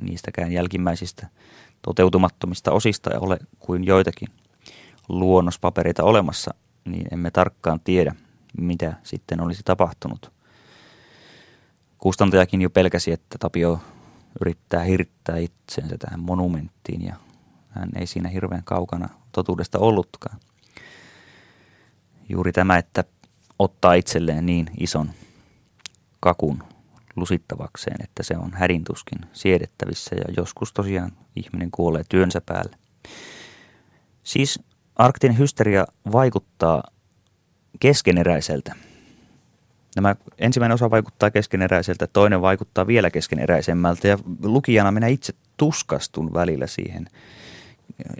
[0.00, 1.28] niistäkään jälkimmäisistä
[1.82, 4.28] toteutumattomista osista ole kuin joitakin
[5.08, 8.14] luonnospapereita olemassa, niin emme tarkkaan tiedä,
[8.58, 10.31] mitä sitten olisi tapahtunut.
[12.02, 13.80] Kustantajakin jo pelkäsi, että Tapio
[14.40, 17.16] yrittää hirttää itsensä tähän monumenttiin ja
[17.68, 20.40] hän ei siinä hirveän kaukana totuudesta ollutkaan
[22.28, 23.04] juuri tämä, että
[23.58, 25.10] ottaa itselleen niin ison
[26.20, 26.62] kakun
[27.16, 32.76] lusittavakseen, että se on hädintuskin siedettävissä ja joskus tosiaan ihminen kuolee työnsä päälle.
[34.22, 34.60] Siis
[34.96, 36.82] arktinen hysteria vaikuttaa
[37.80, 38.74] keskeneräiseltä.
[39.96, 46.66] Nämä ensimmäinen osa vaikuttaa keskeneräiseltä, toinen vaikuttaa vielä keskeneräisemmältä ja lukijana minä itse tuskastun välillä
[46.66, 47.06] siihen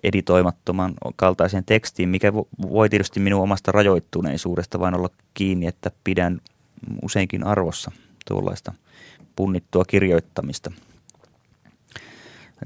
[0.02, 2.32] editoimattoman kaltaiseen tekstiin, mikä
[2.62, 6.40] voi tietysti minun omasta rajoittuneisuudesta vain olla kiinni, että pidän
[7.02, 7.92] useinkin arvossa
[8.28, 8.72] tuollaista
[9.36, 10.72] punnittua kirjoittamista.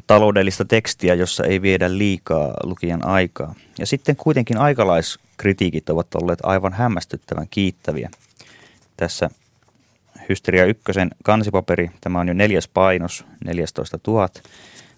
[0.06, 3.54] Taloudellista tekstiä, jossa ei viedä liikaa lukijan aikaa.
[3.78, 8.10] Ja sitten kuitenkin aikalaiskritiikit ovat olleet aivan hämmästyttävän kiittäviä.
[8.96, 9.30] Tässä
[10.28, 14.28] Hysteria ykkösen kansipaperi, tämä on jo neljäs painos, 14 000.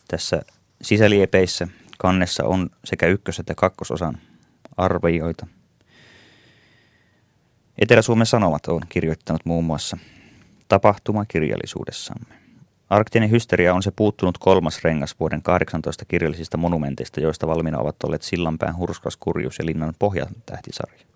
[0.09, 0.43] Tässä
[0.83, 4.19] sisäliepeissä Kannessa on sekä ykkös- että kakkososan
[4.77, 5.47] arvioita.
[7.79, 9.97] Etelä-Suomen Sanomat on kirjoittanut muun muassa
[10.69, 12.35] tapahtumakirjallisuudessamme.
[12.91, 18.23] Arktinen hysteria on se puuttunut kolmas rengas vuoden 18 kirjallisista monumenteista, joista valmiina ovat olleet
[18.23, 21.08] Sillanpään hurskas kurjuus ja linnan pohjatähtisarja.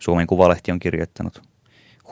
[0.00, 1.42] Suomen Kuvalehti on kirjoittanut.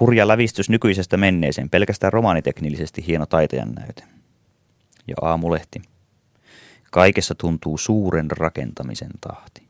[0.01, 4.05] Hurja lävistys nykyisestä menneeseen, pelkästään romaaniteknillisesti hieno taitajan näyte.
[5.07, 5.83] Ja aamulehti.
[6.90, 9.62] Kaikessa tuntuu suuren rakentamisen tahti.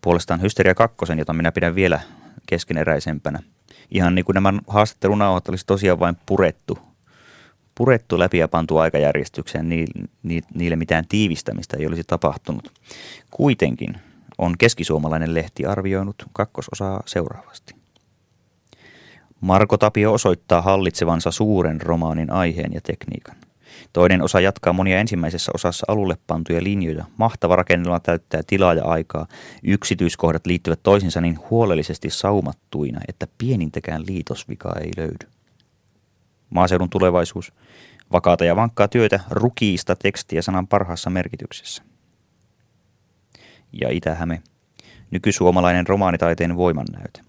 [0.00, 2.00] Puolestaan Hysteria kakkosen, jota minä pidän vielä
[2.46, 3.42] keskeneräisempänä.
[3.90, 6.78] Ihan niin kuin nämä haastattelunauhat olisi tosiaan vain purettu,
[7.74, 9.68] purettu läpi ja pantu aikajärjestykseen,
[10.54, 12.72] niille mitään tiivistämistä ei olisi tapahtunut.
[13.30, 13.96] Kuitenkin
[14.38, 17.74] on keskisuomalainen lehti arvioinut kakkososaa seuraavasti.
[19.40, 23.36] Marko Tapio osoittaa hallitsevansa suuren romaanin aiheen ja tekniikan.
[23.92, 27.04] Toinen osa jatkaa monia ensimmäisessä osassa alulle pantuja linjoja.
[27.16, 29.26] Mahtava rakennelma täyttää tilaa ja aikaa.
[29.62, 35.26] Yksityiskohdat liittyvät toisinsa niin huolellisesti saumattuina, että pienintäkään liitosvikaa ei löydy.
[36.50, 37.52] Maaseudun tulevaisuus.
[38.12, 41.82] Vakaata ja vankkaa työtä, rukiista tekstiä sanan parhaassa merkityksessä.
[43.80, 44.42] Ja Itä-Häme.
[45.10, 47.20] Nykysuomalainen romaanitaiteen voimannäyte.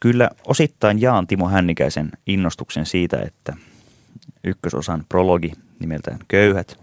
[0.00, 3.56] Kyllä osittain jaan Timo Hännikäisen innostuksen siitä, että
[4.44, 6.78] ykkösosan prologi nimeltään Köyhät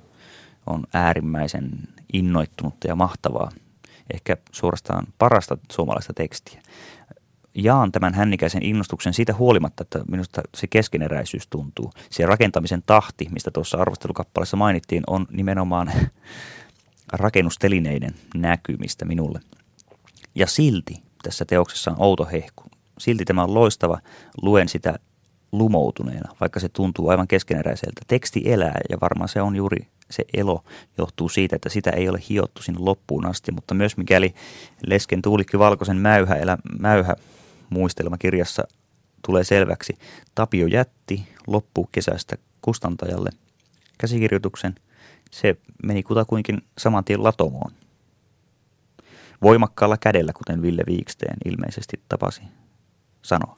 [0.66, 1.72] on äärimmäisen
[2.14, 3.52] innoittunutta ja mahtavaa,
[4.14, 6.62] ehkä suorastaan parasta suomalaista tekstiä.
[7.56, 11.92] Jaan tämän hännikäisen innostuksen siitä huolimatta, että minusta se keskeneräisyys tuntuu.
[12.10, 15.92] Se rakentamisen tahti, mistä tuossa arvostelukappaleessa mainittiin, on nimenomaan
[17.14, 19.40] rakennustelineiden näkymistä minulle.
[20.36, 22.64] Ja silti tässä teoksessa on outo hehku
[23.02, 24.00] silti tämä on loistava.
[24.42, 25.00] Luen sitä
[25.52, 28.02] lumoutuneena, vaikka se tuntuu aivan keskeneräiseltä.
[28.08, 30.64] Teksti elää ja varmaan se on juuri se elo
[30.98, 34.34] johtuu siitä, että sitä ei ole hiottu sinne loppuun asti, mutta myös mikäli
[34.88, 37.16] Lesken Tuulikki Valkoisen mäyhä, elä, mäyhä
[37.72, 38.64] muistelmakirjassa
[39.26, 39.98] tulee selväksi,
[40.36, 43.30] Tapio jätti loppukesästä kustantajalle
[43.98, 44.76] käsikirjoituksen.
[45.32, 47.72] Se meni kutakuinkin saman tien latomoon.
[49.42, 52.42] Voimakkaalla kädellä, kuten Ville Viiksteen ilmeisesti tapasi
[53.22, 53.58] sanoa.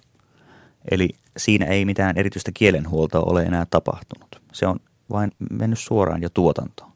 [0.92, 4.42] Eli siinä ei mitään erityistä kielenhuoltoa ole enää tapahtunut.
[4.54, 6.92] Se on vain mennyt suoraan jo tuotantoon.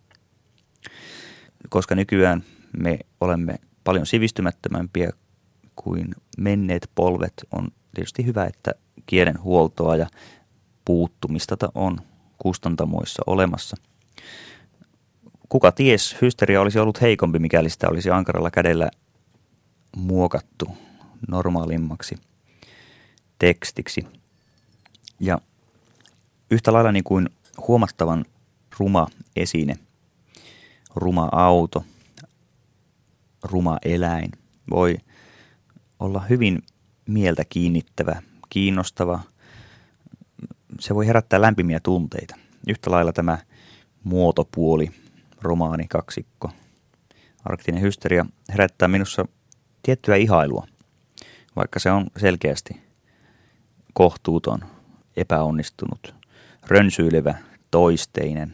[1.69, 2.43] Koska nykyään
[2.77, 5.11] me olemme paljon sivistymättömämpiä
[5.83, 8.71] kuin menneet polvet, on tietysti hyvä, että
[9.05, 10.07] kielenhuoltoa ja
[10.85, 11.97] puuttumista on
[12.37, 13.77] kustantamoissa olemassa.
[15.49, 18.89] Kuka ties, hysteria olisi ollut heikompi, mikäli sitä olisi ankaralla kädellä
[19.97, 20.67] muokattu
[21.27, 22.15] normaalimmaksi–
[23.39, 24.07] tekstiksi.
[25.19, 25.41] Ja
[26.51, 27.29] yhtä lailla niin kuin
[27.67, 28.25] huomattavan
[28.79, 29.75] ruma esine,
[30.95, 31.85] ruma auto,
[33.43, 34.31] ruma eläin
[34.69, 34.97] voi
[35.99, 36.63] olla hyvin
[37.07, 39.19] mieltä kiinnittävä, kiinnostava.
[40.79, 42.35] Se voi herättää lämpimiä tunteita.
[42.67, 43.37] Yhtä lailla tämä
[44.03, 44.91] muotopuoli,
[45.41, 46.51] romaani, kaksikko,
[47.45, 49.25] arktinen hysteria herättää minussa
[49.83, 50.67] tiettyä ihailua,
[51.55, 52.81] vaikka se on selkeästi
[53.93, 54.59] kohtuuton,
[55.17, 56.15] epäonnistunut,
[56.67, 57.35] rönsyilevä,
[57.71, 58.51] toisteinen,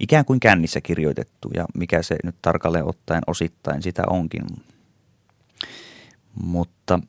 [0.00, 4.42] ikään kuin kännissä kirjoitettu ja mikä se nyt tarkalleen ottaen osittain sitä onkin.
[6.42, 7.00] Mutta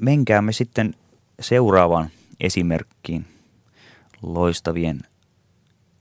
[0.00, 0.94] menkäämme sitten
[1.40, 3.24] seuraavaan esimerkkiin
[4.22, 5.00] loistavien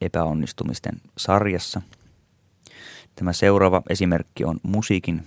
[0.02, 1.82] epäonnistumisten sarjassa.
[3.16, 5.24] Tämä seuraava esimerkki on musiikin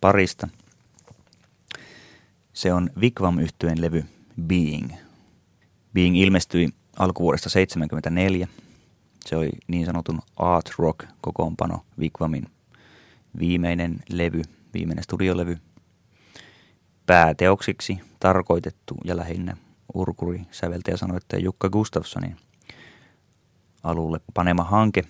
[0.00, 0.48] parista–
[2.54, 4.04] se on Vikvam yhtyeen levy
[4.46, 4.92] Being.
[5.94, 6.68] Being ilmestyi
[6.98, 8.48] alkuvuodesta 1974.
[9.26, 12.46] Se oli niin sanotun art rock kokoonpano Vikvamin
[13.38, 14.42] viimeinen levy,
[14.74, 15.58] viimeinen studiolevy.
[17.06, 19.56] Pääteoksiksi tarkoitettu ja lähinnä
[19.94, 22.36] urkuri säveltäjä sanoittaja Jukka Gustafssonin
[23.82, 25.04] alulle panema hanke.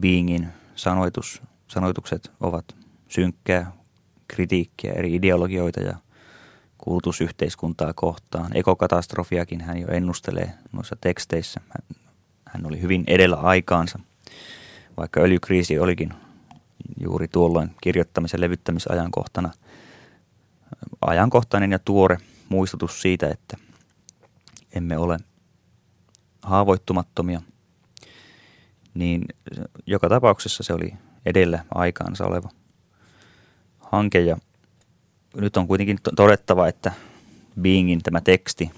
[0.00, 2.76] Beingin sanoitus, sanoitukset ovat
[3.08, 3.72] synkkää,
[4.28, 5.96] kritiikkiä eri ideologioita ja
[6.78, 8.56] kulutusyhteiskuntaa kohtaan.
[8.56, 11.60] Ekokatastrofiakin hän jo ennustelee noissa teksteissä.
[12.46, 13.98] Hän oli hyvin edellä aikaansa,
[14.96, 16.14] vaikka öljykriisi olikin
[17.00, 19.52] juuri tuolloin kirjoittamisen levyttämisajankohtana.
[21.00, 23.56] Ajankohtainen ja tuore muistutus siitä, että
[24.72, 25.16] emme ole
[26.42, 27.42] haavoittumattomia,
[28.94, 29.24] niin
[29.86, 30.94] joka tapauksessa se oli
[31.26, 32.48] edellä aikaansa oleva
[33.78, 34.20] hanke.
[34.20, 34.36] Ja
[35.36, 36.92] nyt on kuitenkin todettava, että
[37.60, 38.70] Beingin tämä teksti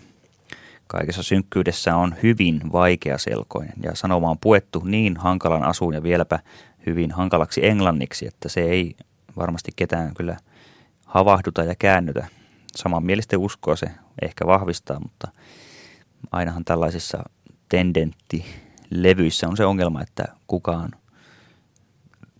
[0.87, 6.39] kaikessa synkkyydessä on hyvin vaikeaselkoinen ja sanoma on puettu niin hankalan asuun ja vieläpä
[6.87, 8.97] hyvin hankalaksi englanniksi, että se ei
[9.37, 10.37] varmasti ketään kyllä
[11.07, 12.27] havahduta ja käännytä.
[12.77, 13.87] Samanmielisten uskoa se
[14.23, 15.29] ehkä vahvistaa, mutta
[16.33, 17.25] ainahan tällaisissa
[17.69, 20.91] tendenttilevyissä on se ongelma, että kukaan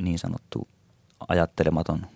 [0.03, 0.69] niin sanottu
[1.29, 2.07] ajattelematon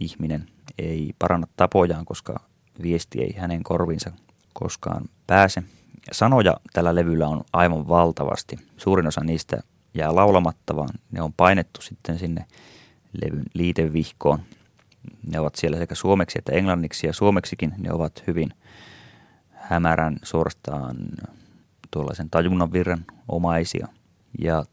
[0.00, 0.46] ihminen
[0.78, 2.40] ei paranna tapojaan, koska
[2.82, 4.12] viesti ei hänen korviinsa
[4.52, 5.62] koskaan pääse.
[6.12, 8.56] Sanoja tällä levyllä on aivan valtavasti.
[8.76, 9.56] Suurin osa niistä
[9.96, 12.44] jää laulamatta, vaan ne on painettu sitten sinne
[13.22, 14.38] levyn liitevihkoon.
[15.26, 18.50] Ne ovat siellä sekä suomeksi että englanniksi ja suomeksikin ne ovat hyvin
[19.52, 20.96] hämärän suorastaan
[21.90, 23.88] tuollaisen tajunnan virran omaisia.
[24.38, 24.64] Ja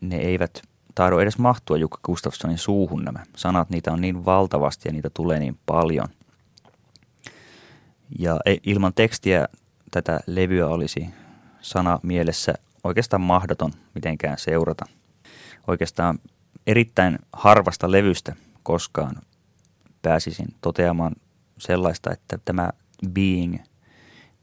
[0.00, 0.62] ne eivät
[0.94, 3.70] tahdo edes mahtua Jukka Gustafssonin suuhun nämä sanat.
[3.70, 6.08] Niitä on niin valtavasti ja niitä tulee niin paljon.
[8.18, 9.48] Ja ilman tekstiä
[9.90, 11.08] tätä levyä olisi
[11.60, 12.54] sana mielessä
[12.84, 14.84] oikeastaan mahdoton mitenkään seurata.
[15.66, 16.18] Oikeastaan
[16.66, 19.16] erittäin harvasta levystä koskaan
[20.02, 21.12] pääsisin toteamaan
[21.58, 22.70] sellaista, että tämä
[23.10, 23.58] Being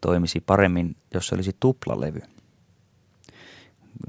[0.02, 2.22] toimisi paremmin, jos se olisi tuplalevy.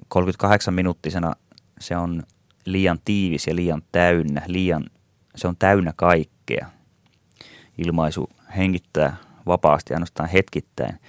[0.09, 1.33] 38 minuuttisena
[1.81, 2.22] se on
[2.64, 4.85] liian tiivis ja liian täynnä, liian,
[5.37, 6.70] se on täynnä kaikkea.
[7.79, 9.16] Ilmaisu hengittää
[9.47, 11.01] vapaasti ainoastaan hetkittäin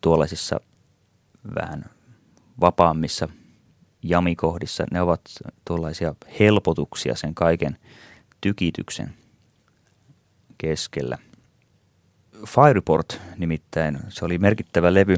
[0.00, 0.60] tuollaisissa
[1.54, 1.84] vähän
[2.60, 3.28] vapaammissa
[4.02, 4.84] jamikohdissa.
[4.92, 5.20] Ne ovat
[5.64, 7.76] tuollaisia helpotuksia sen kaiken
[8.40, 9.14] tykityksen
[10.58, 11.18] keskellä.
[12.46, 15.16] Fireport nimittäin, se oli merkittävä levy,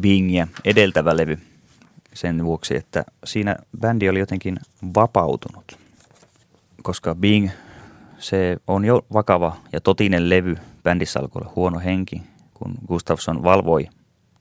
[0.00, 1.38] Bingia edeltävä levy
[2.14, 4.56] sen vuoksi, että siinä bändi oli jotenkin
[4.94, 5.78] vapautunut.
[6.82, 7.50] Koska Bing,
[8.18, 12.22] se on jo vakava ja totinen levy, bändissä alkoi olla huono henki,
[12.54, 13.88] kun Gustafsson valvoi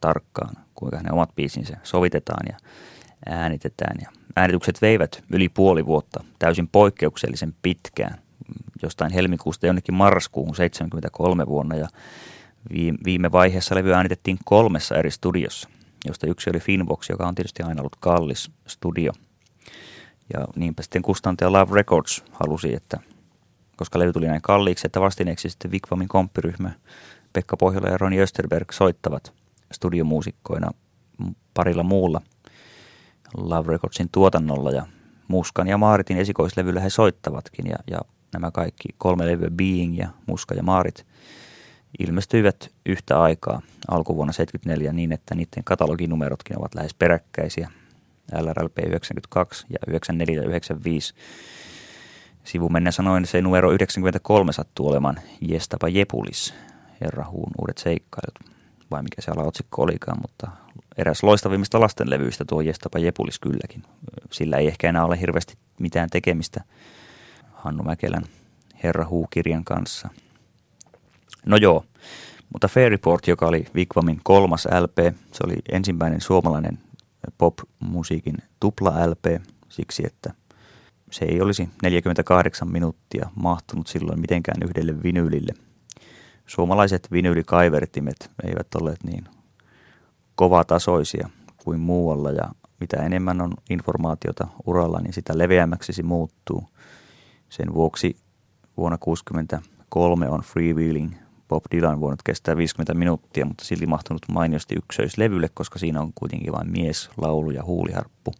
[0.03, 2.57] tarkkaan, kuinka hänen omat biisinsä sovitetaan ja
[3.25, 3.97] äänitetään.
[4.01, 8.17] Ja äänitykset veivät yli puoli vuotta, täysin poikkeuksellisen pitkään,
[8.83, 11.75] jostain helmikuusta jonnekin marraskuuhun 73 vuonna.
[11.75, 11.87] Ja
[13.05, 15.69] viime vaiheessa levy äänitettiin kolmessa eri studiossa,
[16.05, 19.11] josta yksi oli Finbox, joka on tietysti aina ollut kallis studio.
[20.33, 22.99] Ja niinpä sitten kustantaja Love Records halusi, että
[23.77, 26.71] koska levy tuli näin kalliiksi, että vastineeksi sitten Vikvamin komppiryhmä
[27.33, 29.42] Pekka Pohjola ja Roni Österberg soittavat
[29.73, 30.71] studiomuusikkoina
[31.53, 32.21] parilla muulla
[33.37, 34.85] Love Recordsin tuotannolla ja
[35.27, 37.99] Muskan ja Maaritin esikoislevyllä he soittavatkin ja, ja
[38.33, 41.05] nämä kaikki kolme levyä Being ja Muska ja Maarit
[41.99, 47.69] ilmestyivät yhtä aikaa alkuvuonna 74 niin, että niiden kataloginumerotkin ovat lähes peräkkäisiä.
[48.41, 51.13] LRLP 92 ja 94 ja 95.
[52.43, 56.53] Sivumennen sanoen se numero 93 sattuu olemaan Jestapa Jepulis,
[57.01, 58.39] Herra Huun uudet seikkailut,
[58.93, 60.47] vai mikä se alaotsikko olikaan, mutta
[60.97, 63.83] eräs loistavimmista lastenlevyistä tuo Jestapa Jepulis kylläkin.
[64.31, 66.63] Sillä ei ehkä enää ole hirveästi mitään tekemistä
[67.53, 68.23] Hannu Mäkelän
[68.83, 70.09] Herra Huu-kirjan kanssa.
[71.45, 71.85] No joo,
[72.53, 76.79] mutta Fair Report, joka oli Vikvamin kolmas LP, se oli ensimmäinen suomalainen
[77.37, 80.33] pop-musiikin tupla LP, siksi että
[81.11, 85.53] se ei olisi 48 minuuttia mahtunut silloin mitenkään yhdelle vinyylille.
[86.45, 89.23] Suomalaiset vinyylikaivertimet eivät olleet niin
[90.35, 96.67] kovatasoisia kuin muualla ja mitä enemmän on informaatiota uralla, niin sitä leveämmäksi se muuttuu.
[97.49, 98.15] Sen vuoksi
[98.77, 101.13] vuonna 1963 on Freewheeling
[101.49, 106.53] Bob Dylan voinut kestää 50 minuuttia, mutta silti mahtunut mainiosti ykköislevylle, koska siinä on kuitenkin
[106.53, 108.33] vain mies, laulu ja huuliharppu.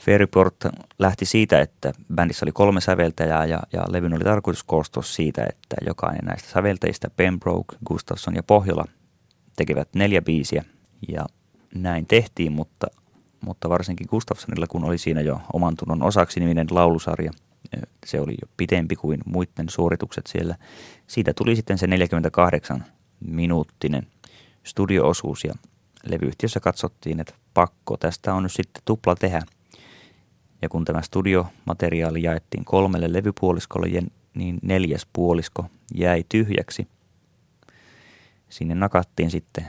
[0.00, 0.56] Fairport
[0.98, 5.76] lähti siitä, että bändissä oli kolme säveltäjää ja, ja levyn oli tarkoitus koostua siitä, että
[5.86, 8.84] jokainen näistä säveltäjistä, Pembroke, Gustafsson ja Pohjola,
[9.56, 10.64] tekevät neljä biisiä.
[11.08, 11.26] Ja
[11.74, 12.86] näin tehtiin, mutta,
[13.40, 17.30] mutta varsinkin Gustafssonilla, kun oli siinä jo oman tunnon osaksi niminen laulusarja,
[18.06, 20.56] se oli jo pitempi kuin muiden suoritukset siellä.
[21.06, 22.84] Siitä tuli sitten se 48
[23.20, 24.06] minuuttinen
[24.64, 25.54] studioosuus ja
[26.04, 29.42] levyyhtiössä katsottiin, että pakko tästä on nyt sitten tupla tehdä–
[30.62, 33.88] ja kun tämä studiomateriaali jaettiin kolmelle levypuoliskolle,
[34.34, 36.88] niin neljäs puolisko jäi tyhjäksi.
[38.48, 39.66] Sinne nakattiin sitten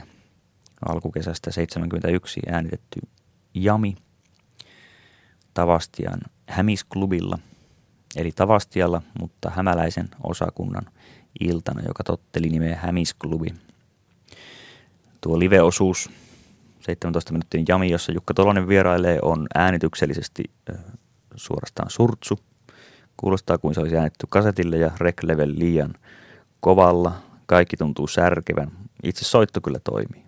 [0.88, 3.00] alkukesästä 71 äänitetty
[3.54, 3.96] Jami
[5.54, 7.38] Tavastian Hämisklubilla,
[8.16, 10.86] eli Tavastialla, mutta hämäläisen osakunnan
[11.40, 13.54] iltana, joka totteli nimeä Hämisklubi.
[15.20, 16.10] Tuo live-osuus
[16.82, 20.42] 17 minuutin jami, jossa Jukka Tolonen vierailee, on äänityksellisesti
[21.36, 22.38] suorastaan surtsu.
[23.16, 25.94] Kuulostaa kuin se olisi äänetty kasetille ja rec level liian
[26.60, 27.12] kovalla.
[27.46, 28.70] Kaikki tuntuu särkevän.
[29.02, 30.24] Itse soitto kyllä toimii.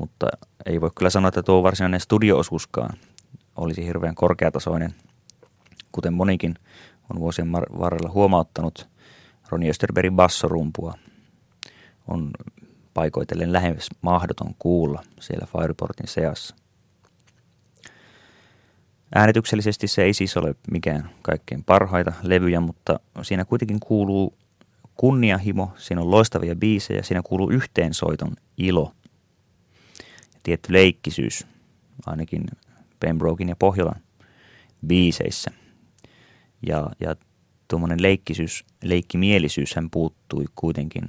[0.00, 0.26] Mutta
[0.66, 2.98] ei voi kyllä sanoa, että tuo varsinainen studioosuuskaan
[3.56, 4.94] olisi hirveän korkeatasoinen.
[5.92, 6.54] kuten monikin
[7.14, 8.88] on vuosien varrella huomauttanut,
[9.48, 10.94] Ronnie Österbergin bassorumpua
[12.08, 12.30] on
[12.96, 16.56] paikoitellen lähes mahdoton kuulla siellä Fireportin seassa.
[19.14, 24.34] Äänityksellisesti se ei siis ole mikään kaikkein parhaita levyjä, mutta siinä kuitenkin kuuluu
[24.94, 28.92] kunniahimo, siinä on loistavia biisejä, siinä kuuluu yhteensoiton ilo
[30.34, 31.46] ja tietty leikkisyys,
[32.06, 32.44] ainakin
[33.00, 34.00] Pembrokein ja Pohjolan
[34.86, 35.50] biiseissä.
[36.66, 37.16] Ja, ja
[37.68, 41.04] tuommoinen leikkisyys, leikkimielisyys hän puuttui kuitenkin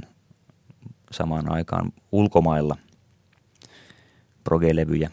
[1.11, 2.77] samaan aikaan ulkomailla
[4.43, 5.11] progelevyjä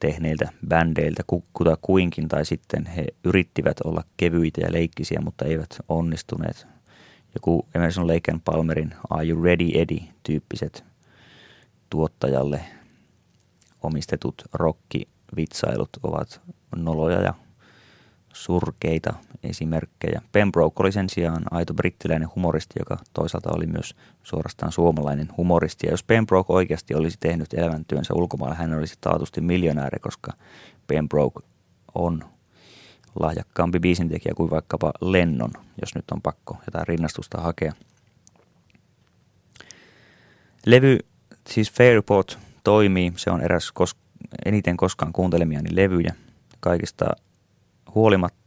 [0.00, 1.22] tehneiltä bändeiltä
[1.52, 6.66] kuta kuinkin, tai sitten he yrittivät olla kevyitä ja leikkisiä, mutta eivät onnistuneet.
[7.34, 10.84] Joku Emerson Lake Palmerin Are You Ready Eddie tyyppiset
[11.90, 12.60] tuottajalle
[13.82, 16.40] omistetut rockivitsailut ovat
[16.76, 17.34] noloja ja
[18.32, 20.22] surkeita esimerkkejä.
[20.32, 25.86] Pembroke oli sen sijaan aito brittiläinen humoristi, joka toisaalta oli myös suorastaan suomalainen humoristi.
[25.86, 30.32] Ja jos Pembroke oikeasti olisi tehnyt elämäntyönsä ulkomailla, hän olisi taatusti miljonääri, koska
[30.86, 31.40] Pembroke
[31.94, 32.24] on
[33.20, 35.50] lahjakkaampi biisintekijä kuin vaikkapa Lennon,
[35.80, 37.72] jos nyt on pakko jotain rinnastusta hakea.
[40.66, 40.98] Levy,
[41.48, 43.12] siis Fairport, toimii.
[43.16, 43.96] Se on eräs kos-
[44.44, 46.14] eniten koskaan kuuntelemiani levyjä.
[46.60, 47.06] Kaikista
[47.94, 48.40] huolimatta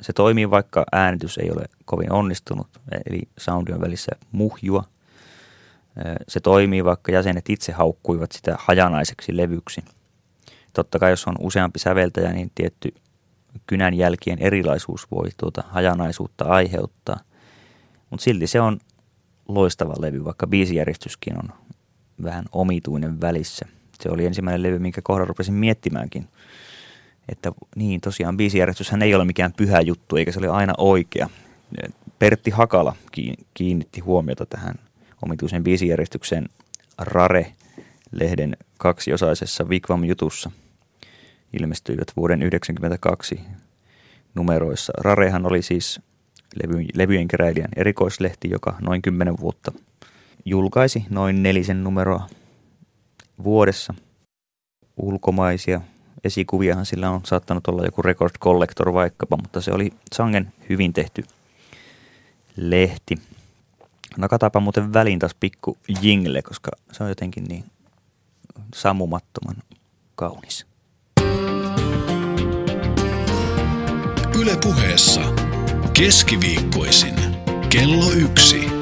[0.00, 2.68] se toimii, vaikka äänitys ei ole kovin onnistunut,
[3.10, 4.84] eli soundi on välissä muhjua.
[6.28, 9.84] Se toimii, vaikka jäsenet itse haukkuivat sitä hajanaiseksi levyksi.
[10.72, 12.94] Totta kai jos on useampi säveltäjä, niin tietty
[13.66, 17.20] kynän jälkien erilaisuus voi tuota hajanaisuutta aiheuttaa.
[18.10, 18.78] Mutta silti se on
[19.48, 21.52] loistava levy, vaikka biisijärjestyskin on
[22.22, 23.66] vähän omituinen välissä.
[24.00, 26.28] Se oli ensimmäinen levy, minkä kohdalla rupesin miettimäänkin–
[27.28, 31.28] että niin tosiaan biisijärjestyshän ei ole mikään pyhä juttu, eikä se ole aina oikea.
[32.18, 32.96] Pertti Hakala
[33.54, 34.74] kiinnitti huomiota tähän
[35.22, 36.48] omituisen biisijärjestykseen
[36.98, 40.50] Rare-lehden kaksiosaisessa Vikvam-jutussa.
[41.60, 43.40] Ilmestyivät vuoden 1992
[44.34, 44.92] numeroissa.
[44.98, 46.00] Rarehan oli siis
[46.62, 49.72] levy, levyjen keräilijän erikoislehti, joka noin 10 vuotta
[50.44, 52.26] julkaisi noin nelisen numeroa
[53.44, 53.94] vuodessa
[54.96, 55.80] ulkomaisia
[56.24, 61.24] esikuviahan sillä on saattanut olla joku Record Collector vaikkapa, mutta se oli sangen hyvin tehty
[62.56, 63.14] lehti.
[64.16, 67.64] No katapa muuten väliin taas pikku jingle, koska se on jotenkin niin
[68.74, 69.56] sammumattoman
[70.14, 70.66] kaunis.
[74.38, 75.20] Yle puheessa
[75.92, 77.14] keskiviikkoisin
[77.70, 78.77] kello yksi.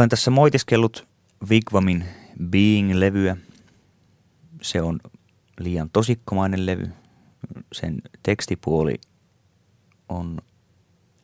[0.00, 1.08] Olen tässä moitiskellut
[1.50, 2.04] Vigvamin
[2.50, 3.36] Being-levyä.
[4.62, 5.00] Se on
[5.58, 6.88] liian tosikkomainen levy.
[7.72, 8.94] Sen tekstipuoli
[10.08, 10.38] on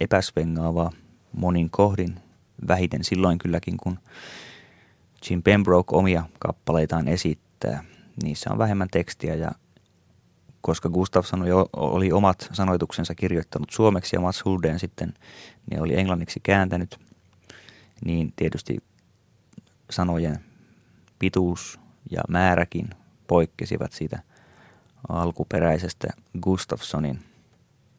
[0.01, 0.91] epäsvengaavaa
[1.33, 2.15] monin kohdin,
[2.69, 3.99] vähiten silloin kylläkin, kun
[5.31, 7.85] Jim Pembroke omia kappaleitaan esittää.
[8.23, 9.53] Niissä on vähemmän tekstiä ja
[10.61, 15.15] koska Gustafsson oli omat sanoituksensa kirjoittanut suomeksi ja Mats Hulden sitten
[15.71, 17.06] ne oli englanniksi kääntänyt,
[18.05, 18.79] niin tietysti
[19.91, 20.41] sanojen
[21.19, 21.81] pituus
[22.11, 22.91] ja määräkin
[23.27, 24.23] poikkesivat siitä
[25.09, 26.09] alkuperäisestä
[26.43, 27.19] Gustafssonin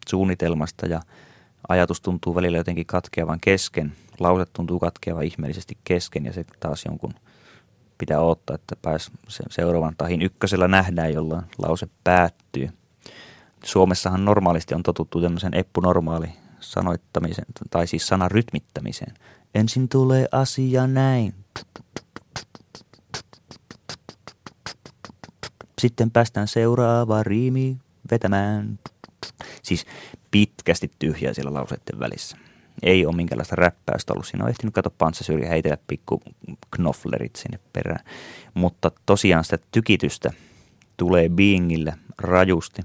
[0.10, 1.02] suunnitelmasta ja
[1.70, 7.14] ajatus tuntuu välillä jotenkin katkeavan kesken, lause tuntuu katkeavan ihmeellisesti kesken ja se taas jonkun–
[7.98, 9.12] pitää odottaa, että pääs
[9.50, 12.70] seuraavan tahin ykkösellä nähdään, jolloin lause päättyy.
[13.64, 16.30] Suomessahan normaalisti on totuttu tämmöisen eppunormaali
[16.60, 19.14] sanoittamisen, tai siis sanan rytmittämiseen.
[19.56, 21.34] Ensin tulee asia näin.
[25.82, 27.78] Sitten päästään seuraava riimi
[28.12, 28.80] vetämään.
[29.64, 29.86] Siis
[30.32, 32.38] pitkästi tyhjää siellä lauseiden välissä
[32.84, 34.28] ei ole minkäänlaista räppäystä ollut.
[34.28, 36.22] Siinä on ehtinyt katsoa panssasyrjä heitellä pikku
[36.72, 38.06] knoflerit sinne perään.
[38.54, 40.32] Mutta tosiaan sitä tykitystä
[40.98, 42.82] tulee Beingille rajusti.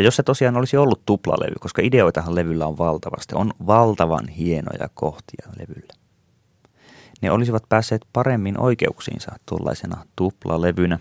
[0.00, 4.88] Ja jos se tosiaan olisi ollut tuplalevy, koska ideoitahan levyllä on valtavasti, on valtavan hienoja
[4.94, 5.94] kohtia levyllä.
[7.22, 10.98] Ne olisivat päässeet paremmin oikeuksiinsa tuollaisena tuplalevynä.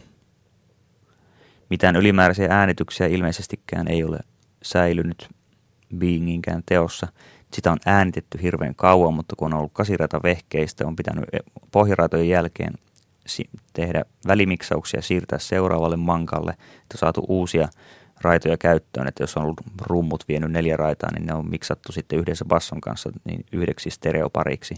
[1.70, 4.20] Mitään ylimääräisiä äänityksiä ilmeisestikään ei ole
[4.64, 5.30] säilynyt
[5.98, 7.08] Beinginkään teossa.
[7.54, 11.38] Sitä on äänitetty hirveän kauan, mutta kun on ollut kasirata vehkeistä, on pitänyt e,
[11.72, 12.74] pohjaraitojen jälkeen
[13.74, 17.68] tehdä välimiksauksia siirtää seuraavalle mankalle, että on saatu uusia
[18.22, 22.20] raitoja käyttöön, että jos on ollut rummut vienyt neljä raitaa, niin ne on miksattu sitten
[22.20, 24.76] yhdessä basson kanssa niin yhdeksi stereopariksi.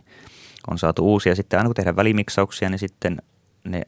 [0.72, 1.36] On saatu uusia.
[1.36, 3.22] Sitten aina kun tehdään välimiksauksia, niin sitten
[3.64, 3.82] ne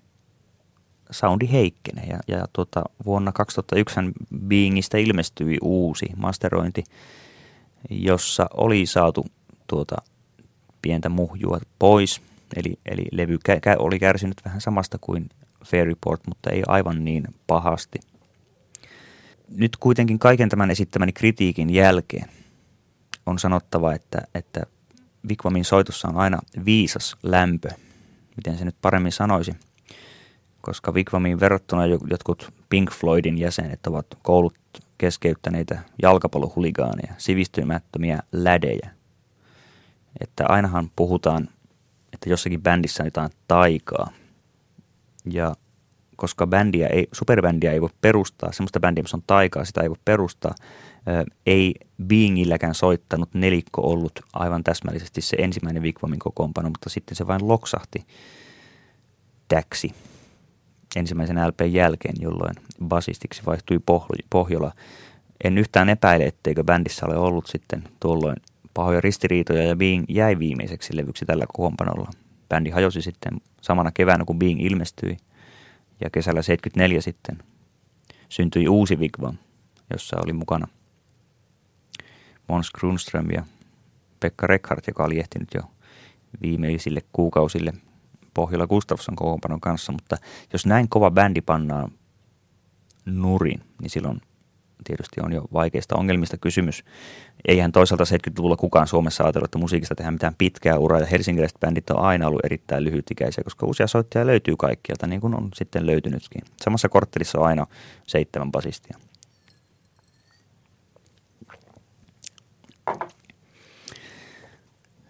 [1.12, 2.06] soundi heikkenee.
[2.06, 4.00] Ja, ja tuota, vuonna 2001
[4.48, 6.84] Beingistä ilmestyi uusi masterointi,
[7.90, 9.26] jossa oli saatu
[9.68, 9.96] tuota
[10.82, 12.22] pientä muhjua pois.
[12.56, 13.38] Eli, eli levy
[13.78, 15.30] oli kärsinyt vähän samasta kuin
[15.66, 18.00] Fair Report, mutta ei aivan niin pahasti.
[19.58, 22.30] Nyt kuitenkin kaiken tämän esittämäni kritiikin jälkeen
[23.26, 24.64] on sanottava, että, että
[25.30, 27.70] Vikvamin soitossa on aina viisas lämpö.
[28.38, 29.56] Miten se nyt paremmin sanoisi?
[30.62, 34.56] Koska Vikvamiin verrattuna jotkut Pink Floydin jäsenet ovat koulut
[34.98, 38.90] keskeyttäneitä jalkapallohuligaaneja, sivistymättömiä lädejä.
[40.22, 41.50] Että ainahan puhutaan,
[42.14, 44.10] että jossakin bändissä on jotain taikaa–
[45.26, 45.56] ja
[46.16, 49.98] koska bändiä ei, superbändiä ei voi perustaa, semmoista bändiä, missä on taikaa, sitä ei voi
[50.06, 50.56] perustaa,
[51.46, 51.74] ei
[52.06, 58.06] Beingilläkään soittanut nelikko ollut aivan täsmällisesti se ensimmäinen Wigwamin kokoonpano, mutta sitten se vain loksahti
[59.48, 59.94] täksi
[60.96, 62.56] ensimmäisen LPn jälkeen, jolloin
[62.86, 63.80] basistiksi vaihtui
[64.30, 64.72] Pohjola.
[65.44, 68.36] En yhtään epäile, etteikö bändissä ole ollut sitten tuolloin
[68.74, 72.10] pahoja ristiriitoja ja Being jäi viimeiseksi levyksi tällä kokoonpanolla–
[72.54, 75.18] bändi hajosi sitten samana keväänä, kun Being ilmestyi.
[76.02, 77.38] Ja kesällä 74 sitten
[78.30, 79.38] syntyi uusi Vigvam,
[79.94, 80.68] jossa oli mukana
[82.48, 83.46] Mons Grunström ja
[84.20, 85.62] Pekka Rekhardt, joka oli ehtinyt jo
[86.42, 87.74] viimeisille kuukausille
[88.34, 90.18] Pohjola Gustafsson kokoonpanon kanssa, mutta
[90.54, 91.92] jos näin kova bändi pannaan
[93.06, 94.22] nurin, niin silloin
[94.84, 96.84] tietysti on jo vaikeista ongelmista kysymys.
[97.48, 101.90] Eihän toisaalta 70-luvulla kukaan Suomessa ajatellut, että musiikista tehdään mitään pitkää uraa ja helsinkiläiset bändit
[101.90, 106.42] on aina ollut erittäin lyhytikäisiä, koska uusia soittajia löytyy kaikkialta, niin kuin on sitten löytynytkin.
[106.62, 107.68] Samassa korttelissa on aina
[108.08, 108.98] seitsemän basistia.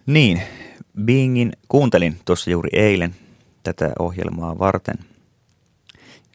[0.05, 0.41] Niin,
[1.05, 3.15] Beingin kuuntelin tuossa juuri eilen
[3.63, 4.95] tätä ohjelmaa varten–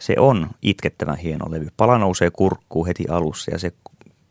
[0.00, 1.68] se on itkettävän hieno levy.
[1.76, 3.72] Pala nousee kurkkuun heti alussa ja se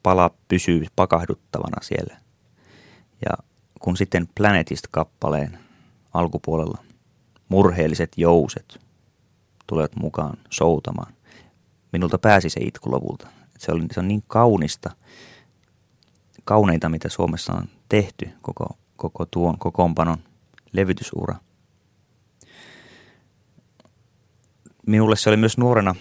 [0.03, 2.17] pala pysyy pakahduttavana siellä.
[3.25, 3.31] Ja
[3.79, 5.57] kun sitten Planetist-kappaleen
[6.13, 6.77] alkupuolella
[7.49, 8.79] murheelliset jouset
[9.67, 11.13] tulevat mukaan soutamaan,
[11.91, 13.27] minulta pääsi se itku lopulta.
[13.57, 14.91] Se, oli, se on niin kaunista,
[16.43, 20.17] kauneinta mitä Suomessa on tehty koko, koko tuon kokoonpanon
[20.73, 21.35] levytysura–
[24.87, 25.95] minulle se oli myös nuorena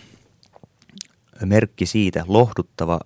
[1.45, 3.01] merkki siitä, lohduttava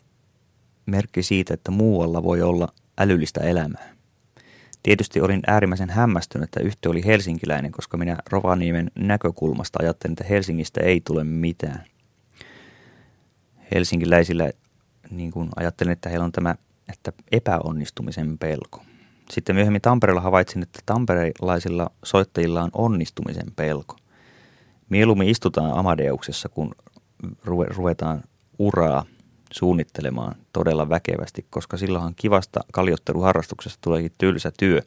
[0.87, 2.69] merkki siitä, että muualla voi olla
[2.99, 3.95] älyllistä elämää.
[4.83, 10.81] Tietysti olin äärimmäisen hämmästynyt, että yhtiö oli helsinkiläinen, koska minä Rovaniemen näkökulmasta ajattelin, että Helsingistä
[10.81, 11.85] ei tule mitään.
[13.75, 14.51] Helsinkiläisillä
[15.11, 16.55] niin kuin ajattelin, että heillä on tämä
[16.89, 18.83] että epäonnistumisen pelko.
[19.31, 23.97] Sitten myöhemmin Tampereella havaitsin, että tamperelaisilla soittajilla on onnistumisen pelko–
[24.91, 26.75] Mieluummin istutaan Amadeuksessa, kun
[27.77, 28.23] ruvetaan
[28.59, 29.05] uraa
[29.53, 34.83] suunnittelemaan todella väkevästi, koska silloinhan kivasta kaljotteluharrastuksesta tuleekin tylsä työ.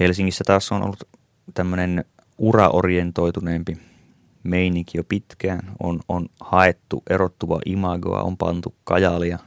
[0.00, 1.08] Helsingissä taas on ollut
[1.54, 2.04] tämmöinen
[2.38, 3.76] uraorientoituneempi
[4.42, 5.72] meininki jo pitkään.
[5.82, 9.38] On, on haettu erottuva imagoa, on pantu kajalia.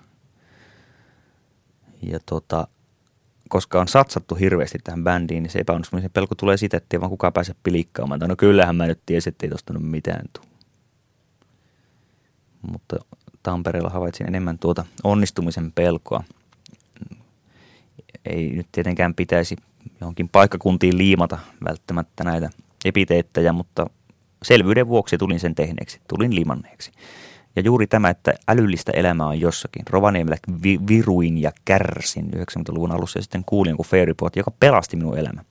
[2.01, 2.67] Ja tota,
[3.51, 7.09] koska on satsattu hirveästi tähän bändiin, niin se epäonnistumisen pelko tulee siitä, että ei vaan
[7.09, 8.19] kukaan pääse pilikkaamaan.
[8.19, 10.47] Tai no kyllähän mä nyt tiesin, että ei tosta mitään tule.
[12.71, 12.95] Mutta
[13.43, 16.23] Tampereella havaitsin enemmän tuota onnistumisen pelkoa.
[18.25, 19.55] Ei nyt tietenkään pitäisi
[20.01, 21.39] johonkin paikkakuntiin liimata
[21.69, 22.49] välttämättä näitä
[22.85, 23.89] epiteettejä, mutta
[24.43, 26.91] selvyyden vuoksi tulin sen tehneeksi, tulin limanneeksi.
[27.55, 29.83] Ja juuri tämä, että älyllistä elämää on jossakin.
[29.89, 35.17] Rovaniemellä vi- viruin ja kärsin 90-luvun alussa ja sitten kuulin jonkun Fairport, joka pelasti minun
[35.17, 35.43] elämä.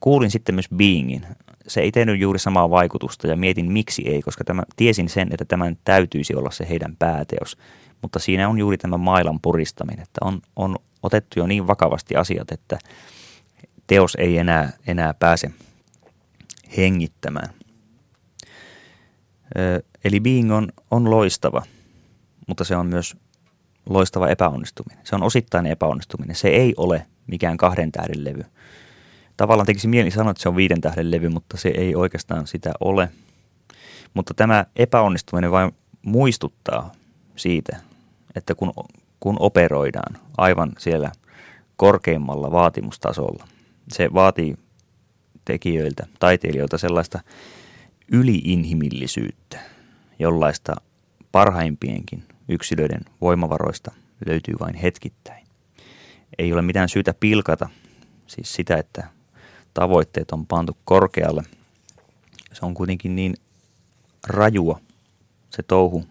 [0.00, 1.26] Kuulin sitten myös Beingin.
[1.66, 5.44] Se ei tehnyt juuri samaa vaikutusta ja mietin miksi ei, koska tämä, tiesin sen, että
[5.44, 7.58] tämän täytyisi olla se heidän pääteos.
[8.02, 12.52] Mutta siinä on juuri tämä mailan puristaminen, että on, on otettu jo niin vakavasti asiat,
[12.52, 12.78] että
[13.86, 15.50] teos ei enää, enää pääse
[16.76, 17.48] hengittämään.
[20.04, 21.62] Eli Being on, on loistava,
[22.46, 23.16] mutta se on myös
[23.88, 25.06] loistava epäonnistuminen.
[25.06, 26.36] Se on osittainen epäonnistuminen.
[26.36, 28.44] Se ei ole mikään kahden tähden levy.
[29.36, 32.72] Tavallaan tekisi mieli sanoa, että se on viiden tähden levy, mutta se ei oikeastaan sitä
[32.80, 33.08] ole.
[34.14, 35.72] Mutta tämä epäonnistuminen vain
[36.02, 36.92] muistuttaa
[37.36, 37.76] siitä,
[38.34, 38.72] että kun,
[39.20, 41.12] kun operoidaan aivan siellä
[41.76, 43.48] korkeimmalla vaatimustasolla,
[43.92, 44.56] se vaatii
[45.44, 47.20] tekijöiltä, taiteilijoilta sellaista
[48.12, 49.58] yliinhimillisyyttä,
[50.18, 50.76] jollaista
[51.32, 53.92] parhaimpienkin yksilöiden voimavaroista
[54.26, 55.46] löytyy vain hetkittäin.
[56.38, 57.68] Ei ole mitään syytä pilkata,
[58.26, 59.08] siis sitä, että
[59.74, 61.42] tavoitteet on pantu korkealle.
[62.52, 63.34] Se on kuitenkin niin
[64.26, 64.80] rajua
[65.50, 66.06] se touhu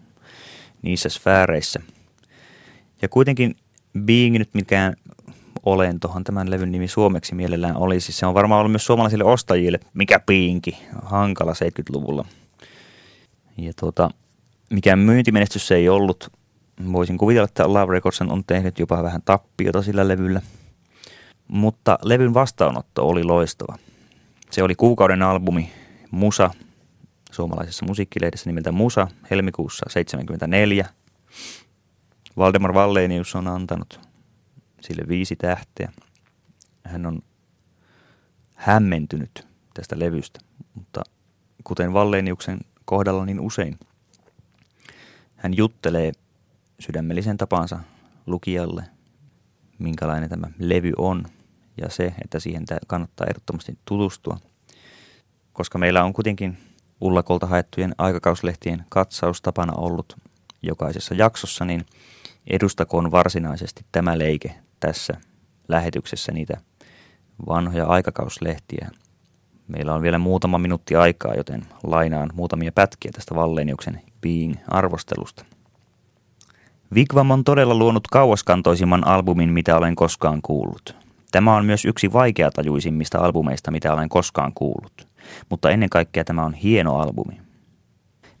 [0.82, 1.80] niissä sfääreissä.
[3.02, 3.56] Ja kuitenkin
[3.98, 4.96] Being nyt mikään
[5.66, 8.12] olen tuohon tämän levyn nimi suomeksi mielellään olisi.
[8.12, 12.24] Se on varmaan ollut myös suomalaisille ostajille, mikä piinki, hankala 70-luvulla.
[13.58, 14.10] Ja tuota,
[14.70, 16.32] mikään myyntimenestys se ei ollut.
[16.92, 20.40] Voisin kuvitella, että Love Records on tehnyt jopa vähän tappiota sillä levyllä.
[21.48, 23.78] Mutta levyn vastaanotto oli loistava.
[24.50, 25.72] Se oli kuukauden albumi
[26.10, 26.50] Musa,
[27.32, 30.86] suomalaisessa musiikkilehdessä nimeltä Musa, helmikuussa 1974.
[32.36, 34.05] Valdemar Vallenius on antanut
[34.80, 35.92] sille viisi tähteä.
[36.84, 37.22] Hän on
[38.54, 40.40] hämmentynyt tästä levystä,
[40.74, 41.02] mutta
[41.64, 43.78] kuten Valleniuksen kohdalla niin usein,
[45.36, 46.12] hän juttelee
[46.80, 47.78] sydämellisen tapansa
[48.26, 48.84] lukijalle,
[49.78, 51.26] minkälainen tämä levy on
[51.80, 54.38] ja se, että siihen kannattaa ehdottomasti tutustua.
[55.52, 56.58] Koska meillä on kuitenkin
[57.00, 60.16] Ullakolta haettujen aikakauslehtien katsaus tapana ollut
[60.62, 61.86] jokaisessa jaksossa, niin
[62.46, 65.14] edustakoon varsinaisesti tämä leike tässä
[65.68, 66.60] lähetyksessä niitä
[67.46, 68.90] vanhoja aikakauslehtiä.
[69.68, 75.44] Meillä on vielä muutama minuutti aikaa, joten lainaan muutamia pätkiä tästä Valleniuksen Being-arvostelusta.
[76.94, 80.96] Vigvam on todella luonut kauaskantoisimman albumin, mitä olen koskaan kuullut.
[81.32, 85.08] Tämä on myös yksi vaikeatajuisimmista albumeista, mitä olen koskaan kuullut.
[85.50, 87.45] Mutta ennen kaikkea tämä on hieno albumi.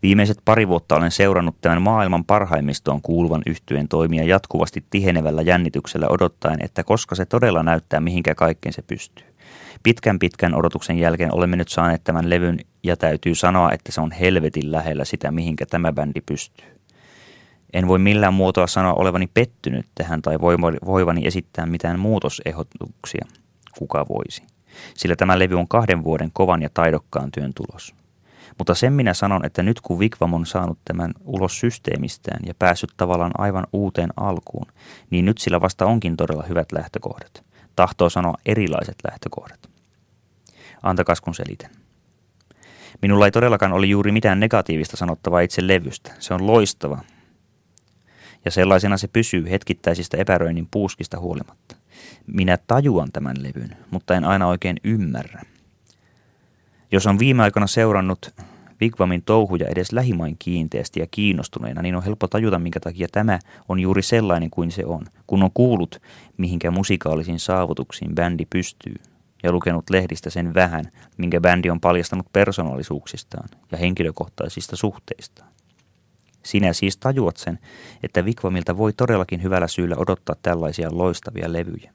[0.02, 6.58] Viimeiset pari vuotta olen seurannut tämän maailman parhaimmistoon kuuluvan yhtyeen toimia jatkuvasti tihenevällä jännityksellä odottaen,
[6.64, 9.26] että koska se todella näyttää mihinkä kaikkeen se pystyy.
[9.82, 14.12] Pitkän pitkän odotuksen jälkeen olemme nyt saaneet tämän levyn ja täytyy sanoa, että se on
[14.12, 16.66] helvetin lähellä sitä, mihinkä tämä bändi pystyy.
[17.72, 20.38] En voi millään muotoa sanoa olevani pettynyt tähän tai
[20.86, 23.26] voivani esittää mitään muutosehdotuksia.
[23.78, 24.42] Kuka voisi?
[24.94, 27.94] Sillä tämä levy on kahden vuoden kovan ja taidokkaan työn tulos.
[28.58, 32.90] Mutta sen minä sanon, että nyt kun Vikvam on saanut tämän ulos systeemistään ja päässyt
[32.96, 34.66] tavallaan aivan uuteen alkuun,
[35.10, 37.44] niin nyt sillä vasta onkin todella hyvät lähtökohdat.
[37.76, 39.70] Tahtoo sanoa erilaiset lähtökohdat.
[40.82, 41.70] Antakas kun selitän.
[43.02, 46.12] Minulla ei todellakaan oli juuri mitään negatiivista sanottavaa itse levystä.
[46.18, 46.98] Se on loistava.
[48.44, 51.76] Ja sellaisena se pysyy hetkittäisistä epäröinnin puuskista huolimatta.
[52.26, 55.42] Minä tajuan tämän levyn, mutta en aina oikein ymmärrä–
[56.92, 58.34] jos on viime aikoina seurannut
[58.80, 63.80] Vigvamin touhuja edes lähimain kiinteästi ja kiinnostuneena, niin on helppo tajuta, minkä takia tämä on
[63.80, 66.02] juuri sellainen kuin se on, kun on kuullut,
[66.36, 68.94] mihinkä musikaalisiin saavutuksiin bändi pystyy,
[69.42, 70.84] ja lukenut lehdistä sen vähän,
[71.16, 75.48] minkä bändi on paljastanut persoonallisuuksistaan ja henkilökohtaisista suhteistaan.
[76.42, 77.58] Sinä siis tajuat sen,
[78.02, 81.92] että Vikvamilta voi todellakin hyvällä syyllä odottaa tällaisia loistavia levyjä.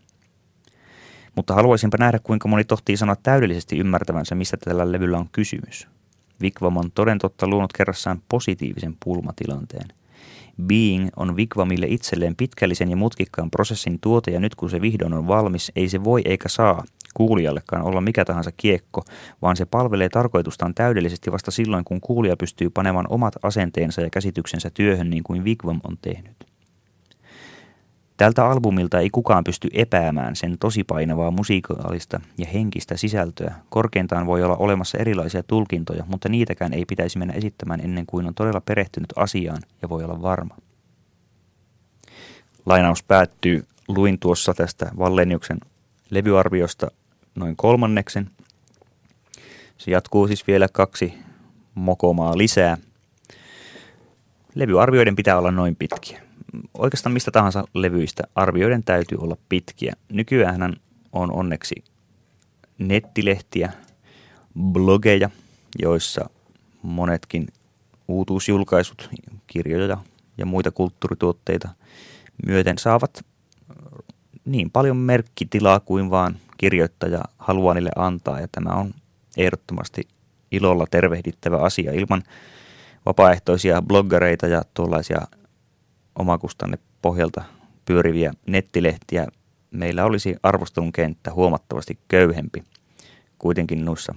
[1.35, 5.87] Mutta haluaisinpa nähdä, kuinka moni tohtii sanoa täydellisesti ymmärtävänsä, mistä tällä levyllä on kysymys.
[6.41, 9.87] Vikvam on toden totta luonut kerrassaan positiivisen pulmatilanteen.
[10.63, 15.27] Being on Vikvamille itselleen pitkällisen ja mutkikkaan prosessin tuote ja nyt kun se vihdoin on
[15.27, 19.03] valmis, ei se voi eikä saa kuulijallekaan olla mikä tahansa kiekko,
[19.41, 24.69] vaan se palvelee tarkoitustaan täydellisesti vasta silloin, kun kuulija pystyy panemaan omat asenteensa ja käsityksensä
[24.69, 26.50] työhön niin kuin Vikvam on tehnyt.
[28.21, 33.53] Tältä albumilta ei kukaan pysty epäämään sen tosi painavaa musiikaalista ja henkistä sisältöä.
[33.69, 38.33] Korkeintaan voi olla olemassa erilaisia tulkintoja, mutta niitäkään ei pitäisi mennä esittämään ennen kuin on
[38.33, 40.57] todella perehtynyt asiaan ja voi olla varma.
[42.65, 43.65] Lainaus päättyy.
[43.87, 45.57] Luin tuossa tästä Valleniuksen
[46.09, 46.91] levyarviosta
[47.35, 48.29] noin kolmanneksen.
[49.77, 51.13] Se jatkuu siis vielä kaksi
[51.75, 52.77] mokomaa lisää.
[54.55, 56.30] Levyarvioiden pitää olla noin pitkiä
[56.73, 59.93] oikeastaan mistä tahansa levyistä arvioiden täytyy olla pitkiä.
[60.09, 60.75] Nykyään
[61.11, 61.75] on onneksi
[62.77, 63.71] nettilehtiä,
[64.59, 65.29] blogeja,
[65.79, 66.29] joissa
[66.81, 67.47] monetkin
[68.07, 69.09] uutuusjulkaisut,
[69.47, 69.97] kirjoja
[70.37, 71.69] ja muita kulttuurituotteita
[72.45, 73.25] myöten saavat
[74.45, 78.39] niin paljon merkkitilaa kuin vaan kirjoittaja haluaa niille antaa.
[78.39, 78.93] Ja tämä on
[79.37, 80.07] ehdottomasti
[80.51, 82.23] ilolla tervehdittävä asia ilman
[83.05, 85.21] vapaaehtoisia bloggareita ja tuollaisia
[86.19, 87.43] omakustanne pohjalta
[87.85, 89.27] pyöriviä nettilehtiä,
[89.71, 92.63] meillä olisi arvostelun kenttä huomattavasti köyhempi.
[93.39, 94.15] Kuitenkin noissa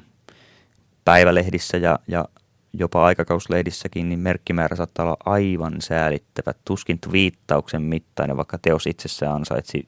[1.05, 2.25] päivälehdissä ja, ja
[2.73, 9.87] jopa aikakauslehdissäkin, niin merkkimäärä saattaa olla aivan säälittävä, tuskin viittauksen mittainen, vaikka teos itsessään ansaitsi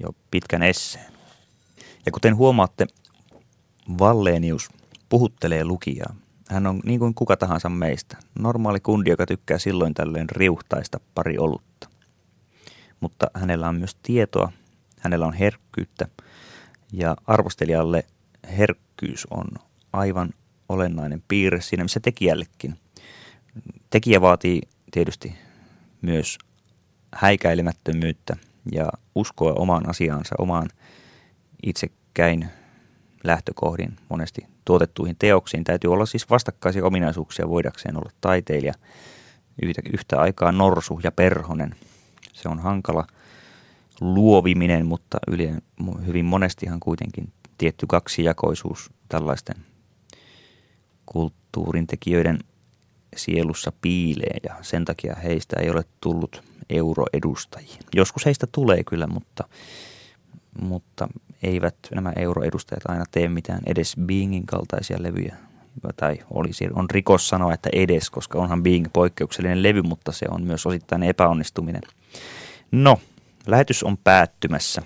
[0.00, 1.12] jo pitkän esseen.
[2.06, 2.86] Ja kuten huomaatte,
[3.98, 4.68] Vallenius
[5.08, 6.14] puhuttelee lukijaa.
[6.48, 8.16] Hän on niin kuin kuka tahansa meistä.
[8.38, 11.88] Normaali kundi, joka tykkää silloin tällöin riuhtaista pari olutta.
[13.00, 14.52] Mutta hänellä on myös tietoa,
[15.00, 16.08] hänellä on herkkyyttä
[16.92, 18.04] ja arvostelijalle
[18.58, 19.46] herkkyys on
[19.92, 20.30] aivan
[20.68, 22.78] olennainen piirre siinä, missä tekijällekin.
[23.90, 25.34] Tekijä vaatii tietysti
[26.02, 26.38] myös
[27.14, 28.36] häikäilemättömyyttä
[28.72, 30.68] ja uskoa omaan asiaansa, omaan
[31.62, 32.48] itsekäin
[33.24, 35.64] lähtökohdin monesti tuotettuihin teoksiin.
[35.64, 38.74] Täytyy olla siis vastakkaisia ominaisuuksia voidakseen olla taiteilija
[39.62, 41.74] yhtä, yhtä aikaa norsu ja perhonen.
[42.32, 43.06] Se on hankala
[44.00, 45.50] luoviminen, mutta yli,
[46.06, 49.56] hyvin monestihan kuitenkin tietty kaksijakoisuus tällaisten
[51.06, 52.38] kulttuurin tekijöiden
[53.16, 57.76] sielussa piilee ja sen takia heistä ei ole tullut euroedustajia.
[57.94, 59.48] Joskus heistä tulee kyllä, mutta,
[60.60, 61.08] mutta
[61.42, 65.36] eivät nämä euroedustajat aina tee mitään edes Beingin kaltaisia levyjä.
[65.96, 70.42] Tai olisi, on rikos sanoa, että edes, koska onhan Being poikkeuksellinen levy, mutta se on
[70.44, 71.82] myös osittain epäonnistuminen.
[72.72, 73.00] No,
[73.46, 74.82] lähetys on päättymässä.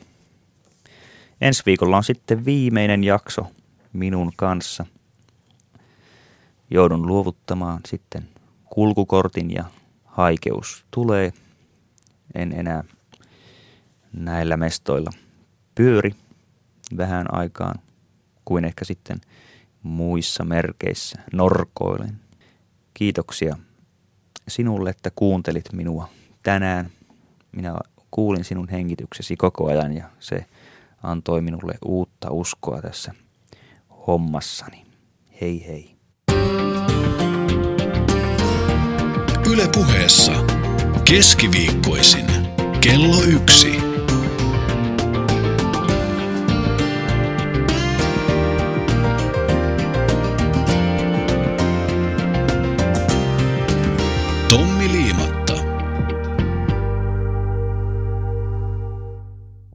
[1.41, 3.47] Ensi viikolla on sitten viimeinen jakso
[3.93, 4.87] minun kanssa.
[6.71, 8.29] Joudun luovuttamaan sitten
[8.65, 9.65] kulkukortin ja
[10.05, 11.33] haikeus tulee.
[12.35, 12.85] En enää
[14.13, 15.11] näillä mestoilla
[15.75, 16.15] pyöri
[16.97, 17.75] vähän aikaan
[18.45, 19.21] kuin ehkä sitten
[19.83, 22.21] muissa merkeissä norkoilen.
[22.95, 23.57] Kiitoksia
[24.49, 26.09] sinulle, että kuuntelit minua
[26.43, 26.91] tänään.
[27.53, 27.75] Minä
[28.11, 30.47] kuulin sinun hengityksesi koko ajan ja se
[31.03, 33.15] antoi minulle uutta uskoa tässä
[34.07, 34.85] hommassani.
[35.41, 35.97] Hei hei.
[39.51, 40.33] Yle puheessa
[41.05, 42.27] keskiviikkoisin
[42.81, 43.92] kello yksi.